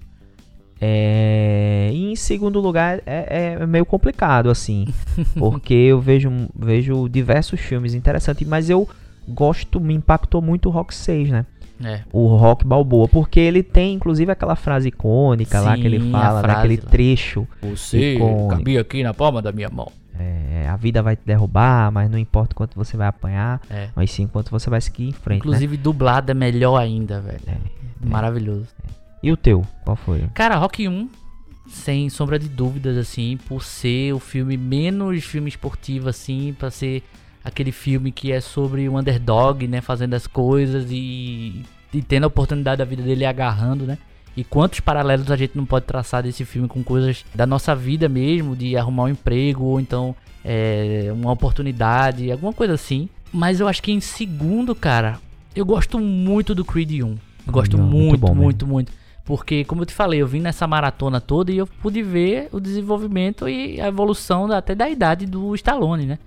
[0.82, 4.86] É, E em segundo lugar é, é meio complicado assim,
[5.38, 8.88] porque eu vejo, vejo diversos filmes interessantes, mas eu
[9.28, 11.46] gosto, me impactou muito o Rock 6, né?
[11.84, 12.02] É.
[12.14, 16.42] O Rock Balboa, porque ele tem inclusive aquela frase icônica lá que ele Sim, fala,
[16.42, 16.90] naquele lá.
[16.90, 17.48] trecho.
[17.62, 18.48] Você Icônico.
[18.50, 19.92] cabia aqui na palma da minha mão.
[20.24, 23.90] É, a vida vai te derrubar, mas não importa quanto você vai apanhar, É.
[23.96, 25.40] mas sim quanto você vai seguir em frente.
[25.40, 25.46] né?
[25.46, 27.42] Inclusive dublado é melhor ainda, velho.
[27.48, 27.58] É,
[28.06, 28.68] Maravilhoso.
[29.22, 29.66] E o teu?
[29.84, 30.24] Qual foi?
[30.34, 31.10] Cara, Rock 1,
[31.70, 37.04] sem sombra de dúvidas, assim, por ser o filme menos filme esportivo, assim, pra ser
[37.44, 41.64] aquele filme que é sobre o underdog, né, fazendo as coisas e,
[41.94, 43.98] e tendo a oportunidade da vida dele agarrando, né?
[44.36, 48.10] E quantos paralelos a gente não pode traçar desse filme com coisas da nossa vida
[48.10, 53.08] mesmo, de arrumar um emprego ou então é, uma oportunidade, alguma coisa assim.
[53.32, 55.20] Mas eu acho que em segundo, cara,
[55.56, 57.18] eu gosto muito do Creed 1.
[57.46, 58.92] Eu gosto Não, muito muito, muito, muito,
[59.26, 62.60] Porque, como eu te falei, eu vim nessa maratona toda e eu pude ver o
[62.60, 66.20] desenvolvimento e a evolução até da idade do Stallone, né?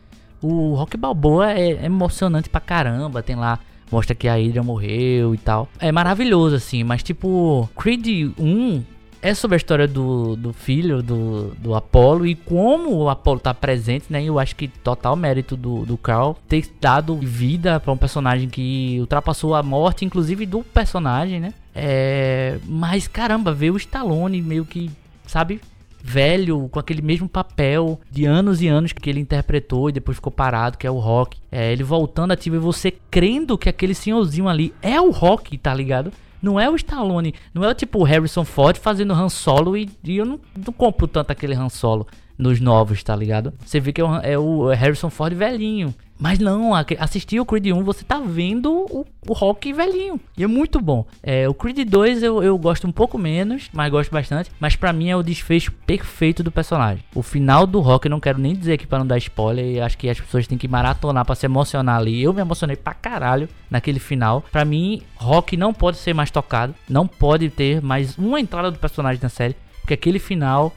[0.43, 3.23] O Rock Balboa é, é emocionante pra caramba.
[3.23, 3.59] Tem lá,
[3.91, 5.69] mostra que a Adrian morreu e tal.
[5.79, 8.83] É maravilhoso, assim, mas tipo, Creed 1
[9.23, 13.53] é sobre a história do, do filho do, do Apollo e como o Apollo tá
[13.53, 14.23] presente, né?
[14.23, 18.99] Eu acho que total mérito do, do Carl ter dado vida pra um personagem que
[19.01, 21.55] ultrapassou a morte, inclusive do personagem, né?
[21.75, 24.91] É, mas caramba, ver o Stallone meio que,
[25.27, 25.61] sabe?
[26.07, 30.31] Velho, com aquele mesmo papel de anos e anos que ele interpretou e depois ficou
[30.31, 31.39] parado, que é o Rock.
[31.51, 35.75] É, ele voltando ativo e você crendo que aquele senhorzinho ali é o Rock, tá
[35.75, 36.13] ligado?
[36.41, 40.17] Não é o Stallone, não é o tipo Harrison Ford fazendo Han Solo e, e
[40.17, 42.07] eu não, não compro tanto aquele Han Solo
[42.39, 43.53] nos novos, tá ligado?
[43.65, 45.95] Você vê que é o, é o Harrison Ford velhinho.
[46.19, 50.19] Mas não, assistir o Creed 1, você tá vendo o, o Rock velhinho.
[50.37, 51.07] E é muito bom.
[51.23, 54.51] É, o Creed 2 eu, eu gosto um pouco menos, mas gosto bastante.
[54.59, 57.05] Mas pra mim é o desfecho perfeito do personagem.
[57.15, 59.85] O final do Rock, eu não quero nem dizer aqui pra não dar spoiler.
[59.85, 62.23] Acho que as pessoas têm que maratonar pra se emocionar ali.
[62.23, 64.43] Eu me emocionei pra caralho naquele final.
[64.51, 66.75] Pra mim, Rock não pode ser mais tocado.
[66.89, 69.55] Não pode ter mais uma entrada do personagem na série.
[69.83, 70.73] Porque aquele final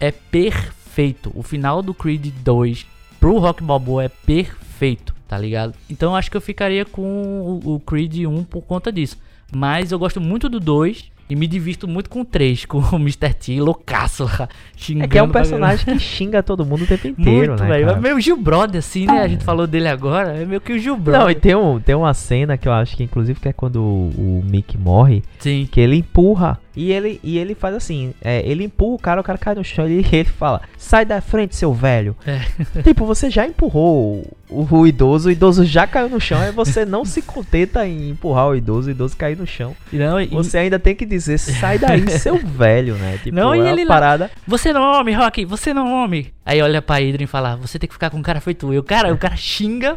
[0.00, 0.79] é perfeito.
[1.34, 2.86] O final do Creed 2
[3.18, 5.74] pro Rock Balboa é perfeito, tá ligado?
[5.88, 7.02] Então eu acho que eu ficaria com
[7.64, 9.18] o, o Creed 1 por conta disso.
[9.54, 12.96] Mas eu gosto muito do 2 e me divirto muito com o 3, com o
[12.96, 13.32] Mr.
[13.32, 15.04] T loucaço lá, xingando.
[15.04, 17.68] É que é um personagem que xinga todo mundo o tempo inteiro, muito, né?
[17.68, 17.90] velho.
[17.90, 19.20] É meio Gil Brother, assim, né?
[19.20, 20.36] A gente falou dele agora.
[20.36, 21.20] É meio que o Gil Brother.
[21.20, 23.80] Não, e tem, um, tem uma cena que eu acho que inclusive que é quando
[23.80, 25.68] o, o Mick morre, Sim.
[25.70, 26.58] que ele empurra
[26.88, 29.64] e ele, e ele faz assim, é, ele empurra o cara, o cara cai no
[29.64, 32.16] chão e ele, ele fala, sai da frente, seu velho.
[32.26, 32.40] É.
[32.82, 36.84] Tipo, você já empurrou o, o idoso, o idoso já caiu no chão, e você
[36.84, 39.76] não se contenta em empurrar o idoso, o idoso cair no chão.
[39.92, 43.18] Não, e- Você ainda tem que dizer, sai daí, seu velho, né?
[43.22, 44.30] Tipo, Não, é ele lá- parada...
[44.46, 46.26] Você não é homem, Rock, você não é homem.
[46.44, 48.82] Aí olha pra Adrian e fala, você tem que ficar com um cara feito eu.
[48.82, 49.96] Cara, o cara xinga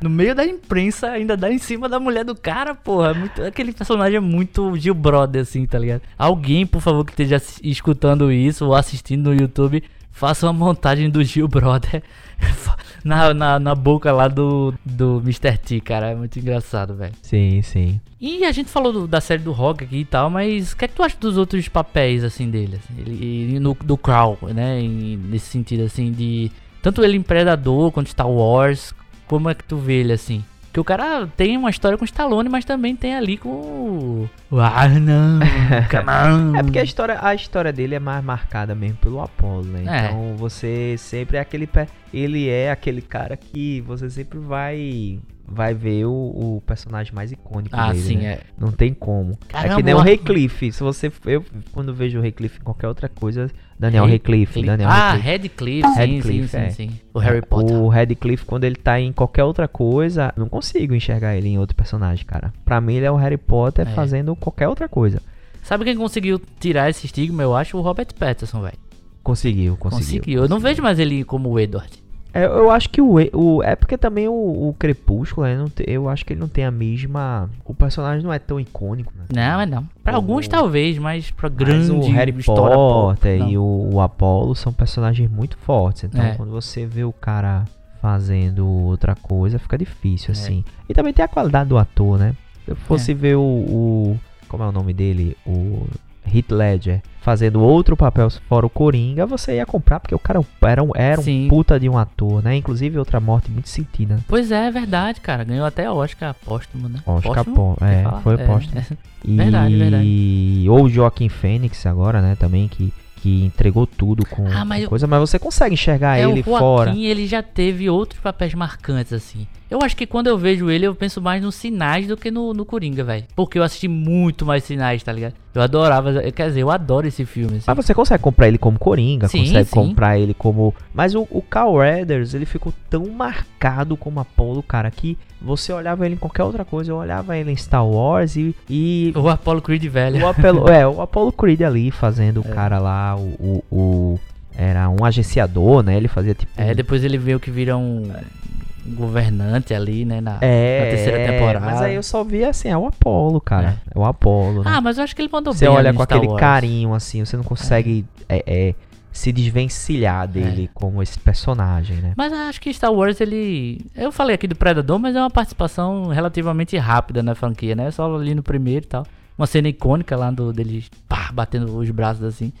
[0.00, 3.10] no meio da imprensa, ainda dá em cima da mulher do cara, porra.
[3.10, 6.02] É muito- aquele personagem é muito Gil Brother, assim, tá ligado?
[6.22, 11.24] Alguém, por favor, que esteja escutando isso ou assistindo no YouTube, faça uma montagem do
[11.24, 12.00] Gil Brother
[13.04, 15.58] na, na, na boca lá do, do Mr.
[15.58, 16.10] T, cara.
[16.10, 17.12] É muito engraçado, velho.
[17.22, 18.00] Sim, sim.
[18.20, 20.84] E a gente falou do- da série do Rock aqui e tal, mas o que
[20.84, 22.76] é que tu acha dos outros papéis, assim, dele?
[22.78, 23.00] assim?
[23.00, 24.80] Ele, e no, do Crow, né?
[24.80, 26.52] nesse sentido, assim, de...
[26.80, 28.94] Tanto ele em Predador quanto Star Wars,
[29.26, 30.44] como é que tu vê ele, assim?
[30.72, 34.30] Porque o cara tem uma história com Stallone, mas também tem ali com o...
[34.50, 35.44] o Arnold,
[35.90, 36.56] come on.
[36.56, 39.84] É porque a história, a história dele é mais marcada mesmo pelo Apollo, né?
[39.86, 40.06] É.
[40.06, 41.68] Então você sempre é aquele.
[42.12, 45.18] Ele é aquele cara que você sempre vai.
[45.46, 48.02] Vai ver o, o personagem mais icônico Ah, dele.
[48.02, 48.24] sim, né?
[48.24, 48.40] é.
[48.58, 49.32] Não tem como.
[49.32, 50.72] é Caramba, que nem o Radcliffe.
[50.72, 51.12] Se você.
[51.26, 53.50] Eu, quando vejo o Radcliffe em qualquer outra coisa.
[53.78, 54.62] Daniel Radcliffe.
[54.62, 55.88] Daniel ah, Radcliffe.
[55.88, 56.70] Sim, Radcliffe, sim, é.
[56.70, 57.00] sim, sim.
[57.12, 57.76] O Harry Potter.
[57.76, 61.74] O Radcliffe, quando ele tá em qualquer outra coisa, não consigo enxergar ele em outro
[61.76, 62.52] personagem, cara.
[62.64, 63.90] Pra mim, ele é o Harry Potter É.
[63.90, 65.20] fazendo qualquer outra coisa.
[65.62, 67.76] Sabe quem conseguiu tirar esse estigma, eu acho?
[67.76, 68.78] O Robert Pattinson, velho.
[69.22, 70.18] Conseguiu, conseguiu.
[70.18, 70.42] Conseguiu.
[70.42, 72.01] Eu não vejo mais ele como o Edward.
[72.34, 74.32] É, eu acho que o, o é porque também o,
[74.68, 78.24] o Crepúsculo, né, não te- eu acho que ele não tem a mesma, o personagem
[78.24, 79.24] não é tão icônico, né?
[79.34, 79.86] Não, é não.
[80.02, 83.48] Pra O- alguns talvez, mas pra Mas grande o Harry pop, Potter não.
[83.50, 86.04] e o, o Apollo são personagens muito fortes.
[86.04, 86.34] Então, É.
[86.34, 87.64] quando você vê o cara
[88.00, 90.32] fazendo outra coisa, fica difícil, É.
[90.32, 90.64] assim.
[90.88, 92.34] E também tem a qualidade do ator, né?
[92.64, 95.36] Se eu fosse ver o, o- Como é o nome dele?
[95.46, 95.86] O
[96.26, 100.82] Heath Ledger fazendo outro papel fora o Coringa, você ia comprar, porque o cara era
[100.82, 101.46] um, era um Sim.
[101.48, 102.56] puta de um ator, né?
[102.56, 104.18] Inclusive, outra morte muito sentida.
[104.26, 105.44] Pois é, é verdade, cara.
[105.44, 106.98] Ganhou até Oscar póstumo, né?
[107.06, 107.76] Oscar Póstumo?
[107.78, 108.82] pó- é, foi póstumo.
[109.24, 109.36] E...
[109.36, 110.66] Verdade, verdade.
[110.68, 114.88] Ou o Joaquim Fênix agora, né, também, que, que entregou tudo com, Ah, mas eu-
[114.88, 116.96] coisa, mas você consegue enxergar É, ele o Joaquim, fora.
[116.96, 119.46] ele já teve outros papéis marcantes, assim.
[119.72, 122.52] Eu acho que quando eu vejo ele, eu penso mais nos sinais do que no,
[122.52, 123.24] no Coringa, velho.
[123.34, 125.34] Porque eu assisti muito mais sinais, tá ligado?
[125.54, 127.64] Eu adorava, quer dizer, eu adoro esse filme, assim.
[127.66, 129.74] Mas você consegue comprar ele como Coringa, Sim, consegue sim.
[129.74, 130.74] comprar ele como.
[130.92, 136.14] Mas o, o Carl ele ficou tão marcado como Apollo, cara, que você olhava ele
[136.16, 136.92] em qualquer outra coisa.
[136.92, 138.54] Eu olhava ele em Star Wars e.
[138.68, 140.22] e O Apollo Creed velho.
[140.22, 142.50] o, Apollo, é, o Apollo Creed ali fazendo É.
[142.50, 144.20] o cara lá, o, o, o-
[144.54, 145.96] Era um agenciador, né?
[145.96, 146.52] Ele fazia tipo.
[146.58, 148.41] É, depois ele veio que vira um um
[148.84, 150.20] governante ali, né?
[150.20, 151.64] Na, É, na terceira temporada.
[151.66, 153.80] Mas aí eu só vi assim, é o Apollo, cara.
[153.94, 154.62] É, o Apollo.
[154.64, 154.70] né?
[154.74, 155.74] Ah, mas eu acho que ele mandou Você bem.
[155.74, 156.40] olha ali com aquele Wars.
[156.40, 158.74] carinho, assim, você não consegue é, é,
[159.12, 162.12] se desvencilhar dele como esse personagem, né?
[162.16, 163.84] Mas eu acho que Star Wars, ele.
[163.94, 167.90] Eu falei aqui do Predador, mas é uma participação relativamente rápida na franquia, né?
[167.90, 169.06] Só ali no primeiro e tal.
[169.38, 172.52] Uma cena icônica lá do, dele pá, batendo os braços assim.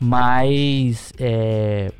[0.00, 1.12] Mas.
[1.18, 1.90] É.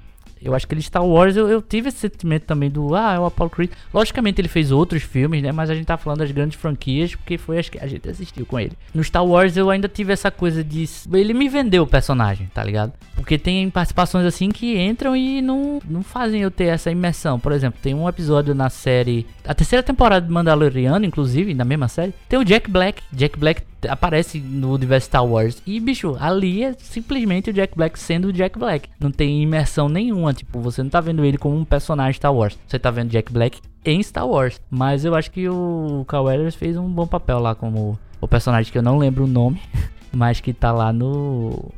[0.42, 2.94] Eu acho que ele Star Wars, eu, eu tive esse sentimento também do.
[2.94, 3.70] Ah, é o Apollo Creed.
[3.92, 5.52] Logicamente ele fez outros filmes, né?
[5.52, 8.44] Mas a gente tá falando das grandes franquias, porque foi as que a gente assistiu
[8.46, 8.72] com ele.
[8.94, 10.84] No Star Wars eu ainda tive essa coisa de.
[11.12, 12.92] Ele me vendeu o personagem, tá ligado?
[13.14, 17.40] Porque tem participações assim que entram e não, não fazem eu ter essa imersão.
[17.40, 19.26] Por exemplo, tem um episódio na série.
[19.44, 23.02] A terceira temporada de Mandaloriano, inclusive, na mesma série, tem o Jack Black.
[23.12, 25.62] Jack Black aparece no universo Star Wars.
[25.66, 28.88] E, bicho, ali é simplesmente o Jack Black sendo o Jack Black.
[28.98, 30.32] Não tem imersão nenhuma.
[30.32, 32.58] Tipo, você não tá vendo ele como um personagem Star Wars.
[32.66, 34.60] Você tá vendo Jack Black em Star Wars.
[34.70, 38.72] Mas eu acho que o Carl Weathers fez um bom papel lá como o personagem
[38.72, 39.60] que eu não lembro o nome,
[40.12, 41.70] mas que tá lá no,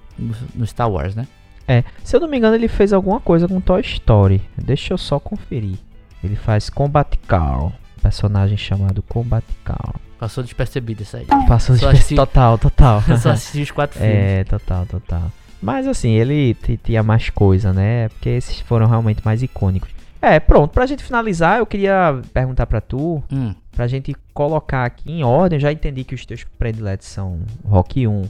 [0.54, 1.26] no Star Wars, né?
[1.66, 4.40] É, se eu não me engano, ele fez alguma coisa com Toy Story.
[4.56, 5.76] Deixa eu só conferir.
[6.24, 9.94] Ele faz Combat Carl, personagem chamado Combat Carl.
[10.18, 11.26] Passou despercebido isso aí.
[11.46, 13.02] Passou Só de assisti- total, total.
[13.08, 14.16] Eu só assisti os quatro filmes.
[14.16, 15.32] É, total, total.
[15.62, 16.54] Mas assim, ele
[16.84, 18.08] tinha mais coisa, né?
[18.10, 19.90] Porque esses foram realmente mais icônicos.
[20.20, 25.12] É, pronto, pra gente finalizar, eu queria perguntar pra tu, Hum, pra gente colocar aqui
[25.12, 25.56] em ordem.
[25.56, 28.22] Eu já entendi que os teus prediletos são Rock 1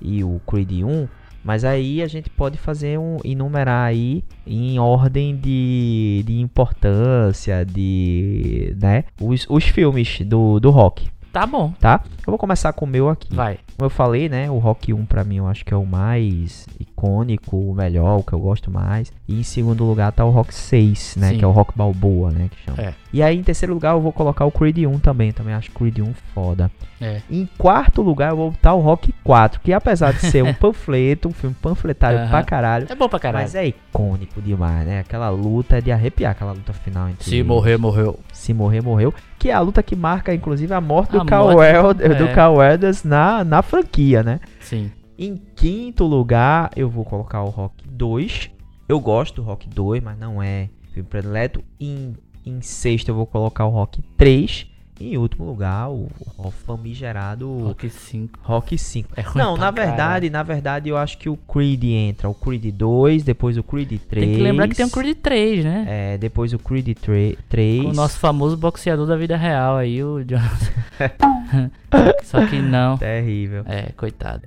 [0.00, 1.06] e o Creed 1.
[1.44, 3.18] Mas aí a gente pode fazer um.
[3.24, 8.76] enumerar aí em ordem de, de importância, de.
[8.80, 9.04] né?
[9.20, 11.08] Os, os filmes do, do rock,
[11.40, 11.72] tá bom.
[11.80, 12.00] tá?
[12.26, 13.34] Eu vou começar com o meu aqui.
[13.34, 13.58] Vai.
[13.76, 14.50] Como eu falei, né?
[14.50, 16.66] O Rock 1 pra mim eu acho que é o mais
[16.98, 19.12] icônico, o melhor, o que eu gosto mais.
[19.28, 21.30] E em segundo lugar tá o Rock 6, né?
[21.30, 21.38] Sim.
[21.38, 22.50] Que é o Rock Balboa, né?
[22.50, 22.82] Que chama.
[22.82, 22.94] É.
[23.12, 25.32] E aí em terceiro lugar eu vou colocar o Creed 1 também.
[25.32, 26.70] Também acho Creed 1 foda.
[27.00, 27.22] É.
[27.30, 31.28] Em quarto lugar eu vou botar o Rock 4, que apesar de ser um panfleto,
[31.28, 32.86] um filme panfletário pra caralho.
[32.90, 33.44] É bom pra caralho.
[33.44, 35.00] Mas é icônico demais, né?
[35.00, 37.46] Aquela luta é de arrepiar, aquela luta final entre Se eles.
[37.46, 38.18] morrer, morreu.
[38.32, 39.14] Se morrer, morreu.
[39.38, 42.34] Que é a luta que marca, inclusive, a morte do A do é.
[42.34, 44.40] Carl Weathers na, na franquia, né?
[44.60, 44.90] Sim.
[45.18, 48.50] Em quinto lugar, eu vou colocar o Rock 2.
[48.88, 51.60] Eu gosto do Rock 2, mas não é filme predileto.
[51.80, 52.14] Em,
[52.46, 54.68] em sexto, eu vou colocar o Rock 3.
[55.00, 58.38] Em último lugar, o, o famigerado Rock 5.
[58.42, 59.10] Rock 5.
[59.16, 62.28] É Não, na verdade, na verdade, eu acho que o Creed entra.
[62.28, 64.24] O Creed 2, depois o Creed 3.
[64.24, 65.84] Tem que lembrar que tem um Creed 3, né?
[65.88, 67.82] É, depois o Creed 3.
[67.82, 70.72] Com o nosso famoso boxeador da vida real aí, o Jonathan.
[72.22, 72.98] Só que não.
[72.98, 73.64] Terrível.
[73.66, 74.42] É, coitado.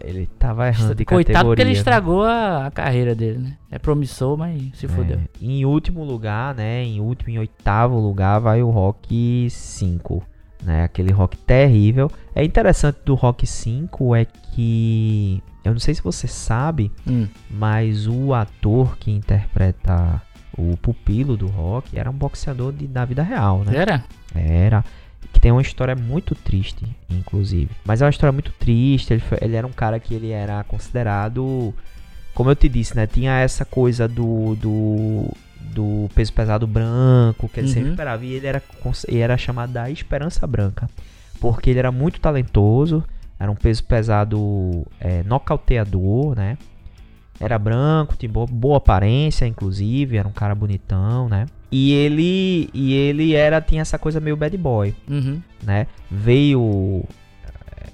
[0.00, 1.50] Ele tava errando de Coitado categoria.
[1.50, 1.76] porque ele né?
[1.78, 3.56] estragou a, a carreira dele, né?
[3.70, 5.18] É promissor, mas se fodeu.
[5.18, 6.84] É, em último lugar, né?
[6.84, 10.22] Em último, em oitavo lugar, vai o Rock 5.
[10.62, 12.10] Né, aquele rock terrível.
[12.34, 15.40] É interessante do Rock 5 é que.
[15.62, 17.28] Eu não sei se você sabe, Hum.
[17.50, 20.20] mas o ator que interpreta
[20.56, 23.76] o pupilo do rock era um boxeador de, da vida real, né?
[23.76, 24.04] Era?
[24.34, 24.84] Era.
[25.32, 27.70] Que tem uma história muito triste, inclusive.
[27.84, 29.12] Mas é uma história muito triste.
[29.12, 31.74] Ele, foi- ele era um cara que ele era considerado.
[32.34, 33.06] Como eu te disse, né?
[33.06, 34.54] Tinha essa coisa do.
[34.56, 35.26] do,
[35.72, 37.90] do peso pesado branco, que ele sempre Uhum.
[37.90, 38.24] esperava.
[38.24, 38.62] E ele era,
[39.08, 40.88] ele era chamado da Esperança Branca.
[41.40, 43.04] Porque ele era muito talentoso.
[43.38, 46.56] Era um peso pesado é, nocauteador, né?
[47.38, 50.16] Era branco, tinha boa, boa aparência, inclusive.
[50.16, 51.46] Era um cara bonitão, né?
[51.70, 55.40] E ele, e ele era tinha essa coisa meio bad boy, Uhum.
[55.62, 55.86] né?
[56.10, 57.04] Veio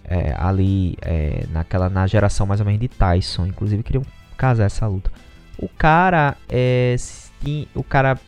[0.05, 4.05] é, ali é, naquela na geração mais ou menos de Tyson, inclusive queriam
[4.37, 5.11] casar essa luta.
[5.59, 8.19] O cara é, s- ti- o cara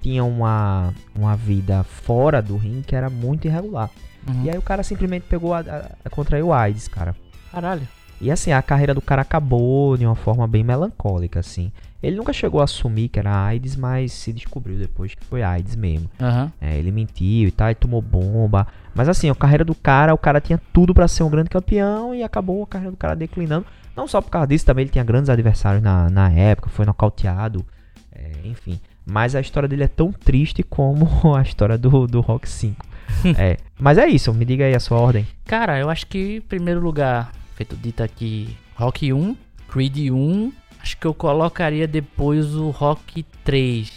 [0.00, 3.90] tinha uma, uma vida fora do ringue que era muito irregular.
[4.28, 4.44] Uhum.
[4.44, 7.14] E aí o cara simplesmente pegou a, a, a contraiu o AIDS, cara.
[7.50, 7.86] Caralho.
[8.20, 11.72] E assim, a carreira do cara acabou de uma forma bem melancólica, assim.
[12.02, 15.76] Ele nunca chegou a assumir que era AIDS, mas se descobriu depois que foi AIDS
[15.76, 16.10] mesmo.
[16.20, 16.52] Aham.
[16.60, 18.66] É, ele mentiu e tal, e tomou bomba.
[18.94, 22.14] Mas assim, a carreira do cara, o cara tinha tudo pra ser um grande campeão
[22.14, 23.64] e acabou a carreira do cara declinando.
[23.94, 27.64] Não só por causa disso, também ele tinha grandes adversários na, na época, foi nocauteado,
[28.10, 28.80] é, enfim.
[29.04, 32.84] Mas a história dele é tão triste como a história do, do Rock 5.
[33.38, 35.26] é, mas é isso, me diga aí a sua ordem.
[35.44, 39.36] Cara, eu acho que em primeiro lugar, feito dito aqui, Rock 1,
[39.68, 40.52] Creed 1,
[40.82, 43.90] acho que eu colocaria depois o Rock 3,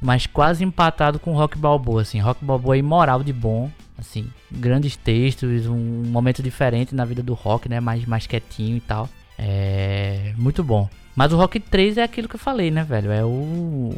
[0.00, 4.26] mas quase empatado com o Rock Balboa, assim, Rock Balboa é imoral de bom, assim,
[4.50, 5.76] grandes textos, um
[6.06, 10.88] momento diferente na vida do Rock, né, mais, mais quietinho e tal, é muito bom.
[11.14, 13.94] Mas o Rock 3 é aquilo que eu falei, né, velho, é o...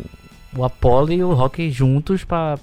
[0.55, 2.59] O Apollo e o Rock juntos pra,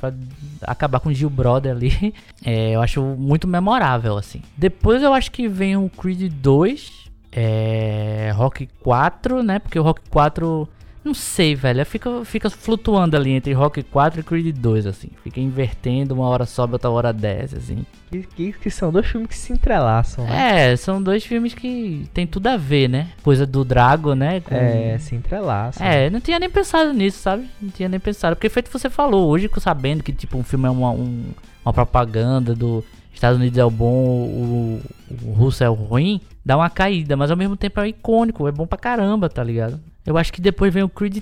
[0.62, 2.14] acabar com o Gil Brother ali.
[2.46, 4.42] É, eu acho muito memorável, assim.
[4.56, 9.60] Depois eu acho que vem o Creed 2, é, Rock 4, né?
[9.60, 10.68] Porque o Rock 4,
[11.04, 11.86] não sei, velho.
[11.86, 15.10] Fica, fica flutuando ali entre Rock 4 e Creed 2, assim.
[15.24, 17.86] Fica invertendo, uma hora sobe, outra hora desce, assim.
[18.12, 20.72] Que, que, que são dois filmes que se entrelaçam, né?
[20.72, 23.10] É, são dois filmes que tem tudo a ver, né?
[23.22, 24.40] Coisa do Drago, né?
[24.42, 25.86] com- É, se entrelaçam.
[25.86, 27.48] É, não tinha nem pensado nisso, sabe?
[27.62, 28.36] Não tinha nem pensado.
[28.36, 31.26] Porque feito você falou, hoje sabendo que tipo um filme é uma, um-
[31.64, 34.82] uma propaganda do Estados Unidos é o bom, o,
[35.26, 38.52] o russo é o ruim, dá uma caída, mas ao mesmo tempo é icônico, é
[38.52, 39.80] bom pra caramba, tá ligado?
[40.04, 41.20] Eu acho que depois vem o Creed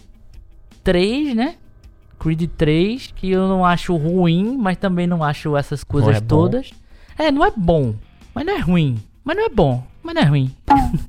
[0.85, 1.55] 3, né?
[2.17, 6.27] Creed 3, que eu não acho ruim, mas também não acho essas coisas é bom.
[6.27, 6.71] todas.
[7.19, 7.93] É, não é bom,
[8.33, 8.97] mas não é ruim.
[9.21, 10.49] Mas não é bom, mas não é ruim.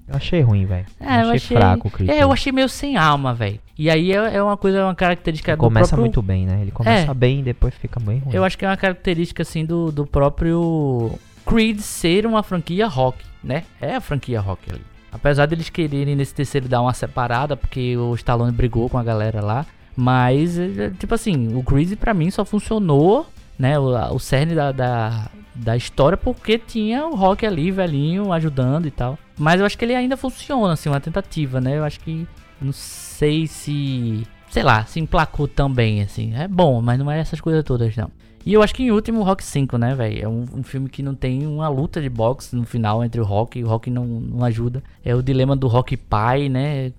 [0.09, 0.87] Eu achei ruim, velho.
[0.99, 1.57] É, eu achei.
[1.57, 2.11] fraco o Creed.
[2.11, 3.61] É, eu achei meio sem alma, velho.
[3.79, 6.01] E aí é, é uma coisa, uma característica do Começa próprio.
[6.01, 6.59] muito bem, né?
[6.61, 7.15] Ele começa É.
[7.15, 8.35] bem e depois fica bem ruim.
[8.35, 11.17] Eu acho que é uma característica assim do, do próprio
[11.49, 13.65] Creed ser uma franquia rock, né?
[13.81, 14.83] É a franquia rock ali.
[15.11, 19.41] Apesar deles quererem nesse terceiro dar uma separada, porque o Stallone brigou com a galera
[19.41, 19.67] lá.
[19.97, 23.27] Mas, é, tipo assim, o Creed pra mim só funcionou,
[23.59, 23.79] né?
[23.79, 28.91] O, o cerne da, da, da história porque tinha o rock ali, velhinho, ajudando e
[28.91, 29.19] tal.
[29.39, 31.79] Mas eu acho que ele ainda funciona, assim, uma tentativa, né?
[31.79, 32.29] Eu acho que.
[32.61, 34.27] Não sei se.
[34.51, 36.35] Sei lá, se emplacou também, assim.
[36.35, 38.11] É bom, mas não é essas coisas todas, não.
[38.49, 40.25] E eu acho que em último, o Rock 5, né, velho?
[40.25, 43.25] É um, um filme que não tem uma luta de boxe no final entre o
[43.25, 44.83] Rock e o Rock não, não ajuda.
[45.05, 46.91] É o dilema do Rock pai, né?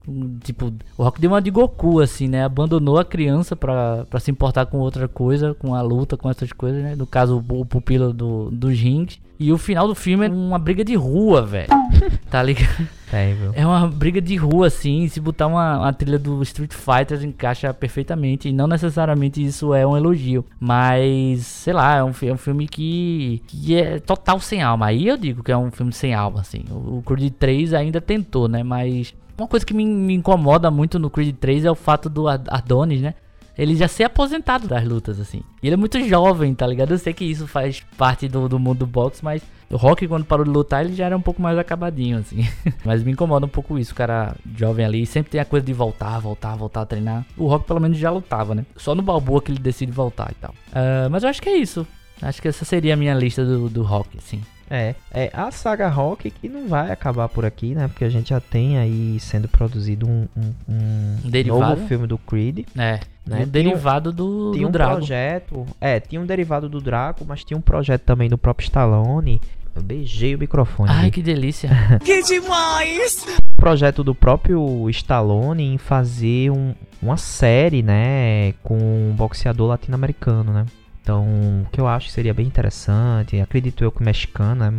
[0.44, 2.44] Tipo, o Rock deu uma de Goku, assim, né?
[2.44, 6.54] Abandonou a criança pra, pra se importar com outra coisa, com a luta, com essas
[6.54, 6.96] coisas, né?
[6.96, 9.20] No caso, o, o pupilo do, dos rings.
[9.40, 11.70] E o final do filme é uma briga de rua, velho.
[12.30, 12.88] Tá ligado?
[13.10, 13.52] Terrível.
[13.56, 15.08] É uma briga de rua, assim.
[15.08, 18.48] Se botar uma, uma trilha do Street Fighter, encaixa perfeitamente.
[18.48, 20.46] E não necessariamente isso é um elogio.
[20.60, 24.86] Mas, sei lá, é um, é um filme que, que é total sem alma.
[24.86, 26.64] Aí eu digo que é um filme sem alma, assim.
[26.70, 28.62] O, o Creed 3 ainda tentou, né?
[28.62, 32.28] Mas uma coisa que me, me incomoda muito no Creed 3 é o fato do
[32.28, 33.16] Ad- Adonis, né?
[33.60, 35.42] Ele já ser aposentado das lutas, assim.
[35.62, 36.92] E ele é muito jovem, tá ligado?
[36.92, 40.24] Eu sei que isso faz parte do, do mundo do boxe, mas o Rock, quando
[40.24, 42.48] parou de lutar, ele já era um pouco mais acabadinho, assim.
[42.86, 45.06] mas me incomoda um pouco isso, o cara jovem ali.
[45.06, 47.26] Sempre tem a coisa de voltar, voltar, voltar a treinar.
[47.36, 48.66] O Rock, pelo menos, já lutava, né?
[48.78, 50.56] Só no Balboa que ele decide voltar e tal.
[50.72, 51.86] Ah, mas eu acho que é isso.
[52.22, 54.42] Acho que essa seria a minha lista do, do rock, sim.
[54.70, 57.88] É, é a saga Rock que não vai acabar por aqui, né?
[57.88, 62.68] Porque a gente já tem aí sendo produzido um, um, um novo filme do Creed.
[62.78, 63.00] É,
[63.30, 63.44] Né?
[63.46, 64.96] um derivado do, Tinha do um Drago.
[64.98, 69.40] projeto, é, tinha um derivado do Draco, mas tinha um projeto também do próprio Stallone.
[69.76, 70.90] Eu beijei o microfone.
[70.92, 71.70] Ai, que delícia.
[73.56, 80.66] projeto do próprio Stallone em fazer um- uma série, né, com um boxeador latino-americano, né?
[81.02, 81.24] Então,
[81.66, 84.78] o que eu acho que seria bem interessante, acredito eu que o mexicano, né,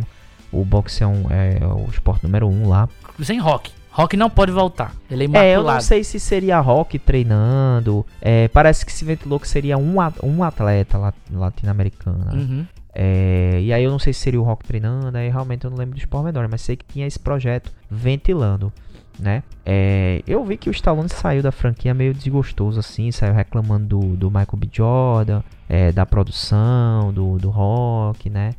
[0.51, 2.87] o boxe é, um- é o esporte número um lá.
[3.21, 3.71] Sem rock.
[3.91, 4.93] Rock não pode voltar.
[5.09, 5.53] Ele é É, imaculado.
[5.53, 9.95] eu não sei se seria Rock treinando, é, parece que se ventilou que seria um,
[10.23, 12.31] um atleta lat- latino-americano, né?
[12.33, 12.65] Uhum.
[12.93, 15.77] É, e aí eu não sei se seria o Rock treinando, aí realmente eu não
[15.77, 18.71] lembro dos pormenores, mas sei que tinha esse projeto ventilando,
[19.19, 19.43] né?
[19.65, 24.15] É, eu vi que o Stallone saiu da franquia meio desgostoso assim, saiu reclamando do,
[24.17, 24.69] do Michael B.
[24.71, 28.51] Jordan, é, da produção, do, do Rock, né?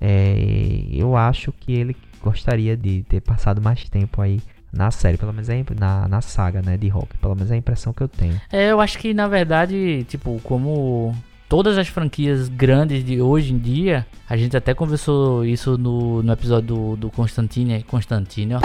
[0.00, 4.40] É, eu acho que ele gostaria de ter passado mais tempo aí
[4.72, 7.58] na série, pelo menos é na, na saga, né, de Rock, pelo menos é a
[7.58, 8.40] impressão que eu tenho.
[8.52, 11.14] É, eu acho que na verdade, tipo, como
[11.50, 16.32] todas as franquias grandes de hoje em dia, a gente até conversou isso no, no
[16.32, 18.60] episódio do, do Constantine, Constantine, ó.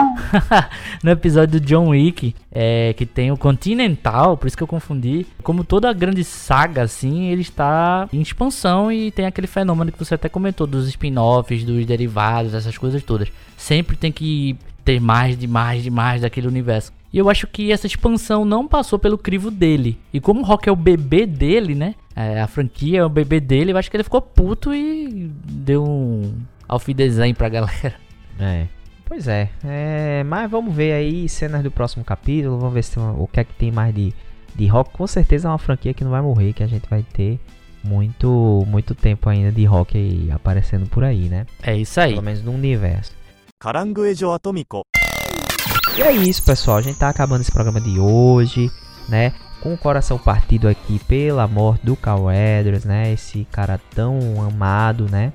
[1.04, 5.26] no episódio do John Wick, é, que tem o Continental, por isso que eu confundi.
[5.42, 10.14] Como toda grande saga, assim, ele está em expansão e tem aquele fenômeno que você
[10.14, 13.30] até comentou, dos spin-offs, dos derivados, essas coisas todas.
[13.58, 14.56] Sempre tem que
[14.86, 16.94] ter mais, de mais, de mais daquele universo.
[17.12, 19.98] E eu acho que essa expansão não passou pelo crivo dele.
[20.14, 21.96] E como o Rock é o bebê dele, né?
[22.16, 25.84] É, a franquia é o bebê dele, eu acho que ele ficou puto e deu
[25.84, 26.34] um
[26.70, 27.96] alfidesign pra galera.
[28.40, 28.68] É.
[29.06, 33.04] Pois é, é, mas vamos ver aí cenas do próximo capítulo, vamos ver se tem
[33.04, 34.12] o que é que tem mais de,
[34.56, 34.92] de rock.
[34.92, 37.40] Com certeza é uma franquia que não vai morrer, que a gente vai ter
[37.84, 41.46] muito muito tempo ainda de rock aí aparecendo por aí, né?
[41.62, 42.14] É isso aí.
[42.14, 43.14] Pelo menos no universo.
[43.60, 44.82] Caranguejo Atômico.
[45.98, 46.78] E é isso, pessoal.
[46.78, 48.70] A gente tá acabando esse programa de hoje,
[49.08, 49.34] né?
[49.62, 53.14] Com o coração partido aqui pela morte do Cal Edwards, né?
[53.14, 55.32] Esse cara tão amado, né?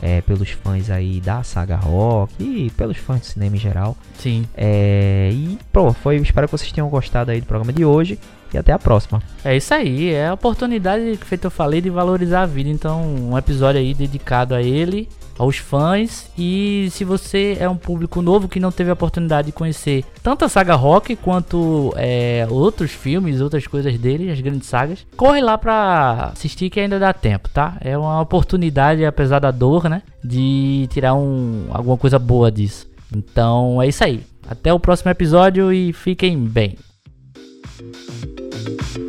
[0.00, 3.96] É, pelos fãs aí da saga rock e pelos fãs de cinema em geral.
[4.18, 4.46] Sim.
[4.54, 8.18] É, e pronto, foi, espero que vocês tenham gostado aí do programa de hoje.
[8.52, 9.22] E até a próxima.
[9.44, 10.10] É isso aí.
[10.10, 12.70] É a oportunidade que feito eu falei de valorizar a vida.
[12.70, 16.30] Então, um episódio aí dedicado a ele, aos fãs.
[16.38, 20.44] E se você é um público novo que não teve a oportunidade de conhecer tanto
[20.44, 25.58] a saga rock quanto é, outros filmes, outras coisas dele, as grandes sagas, corre lá
[25.58, 27.76] pra assistir que ainda dá tempo, tá?
[27.80, 30.02] É uma oportunidade, apesar da dor, né?
[30.24, 32.86] De tirar um, alguma coisa boa disso.
[33.14, 34.22] Então é isso aí.
[34.48, 36.76] Até o próximo episódio e fiquem bem.
[38.66, 39.05] you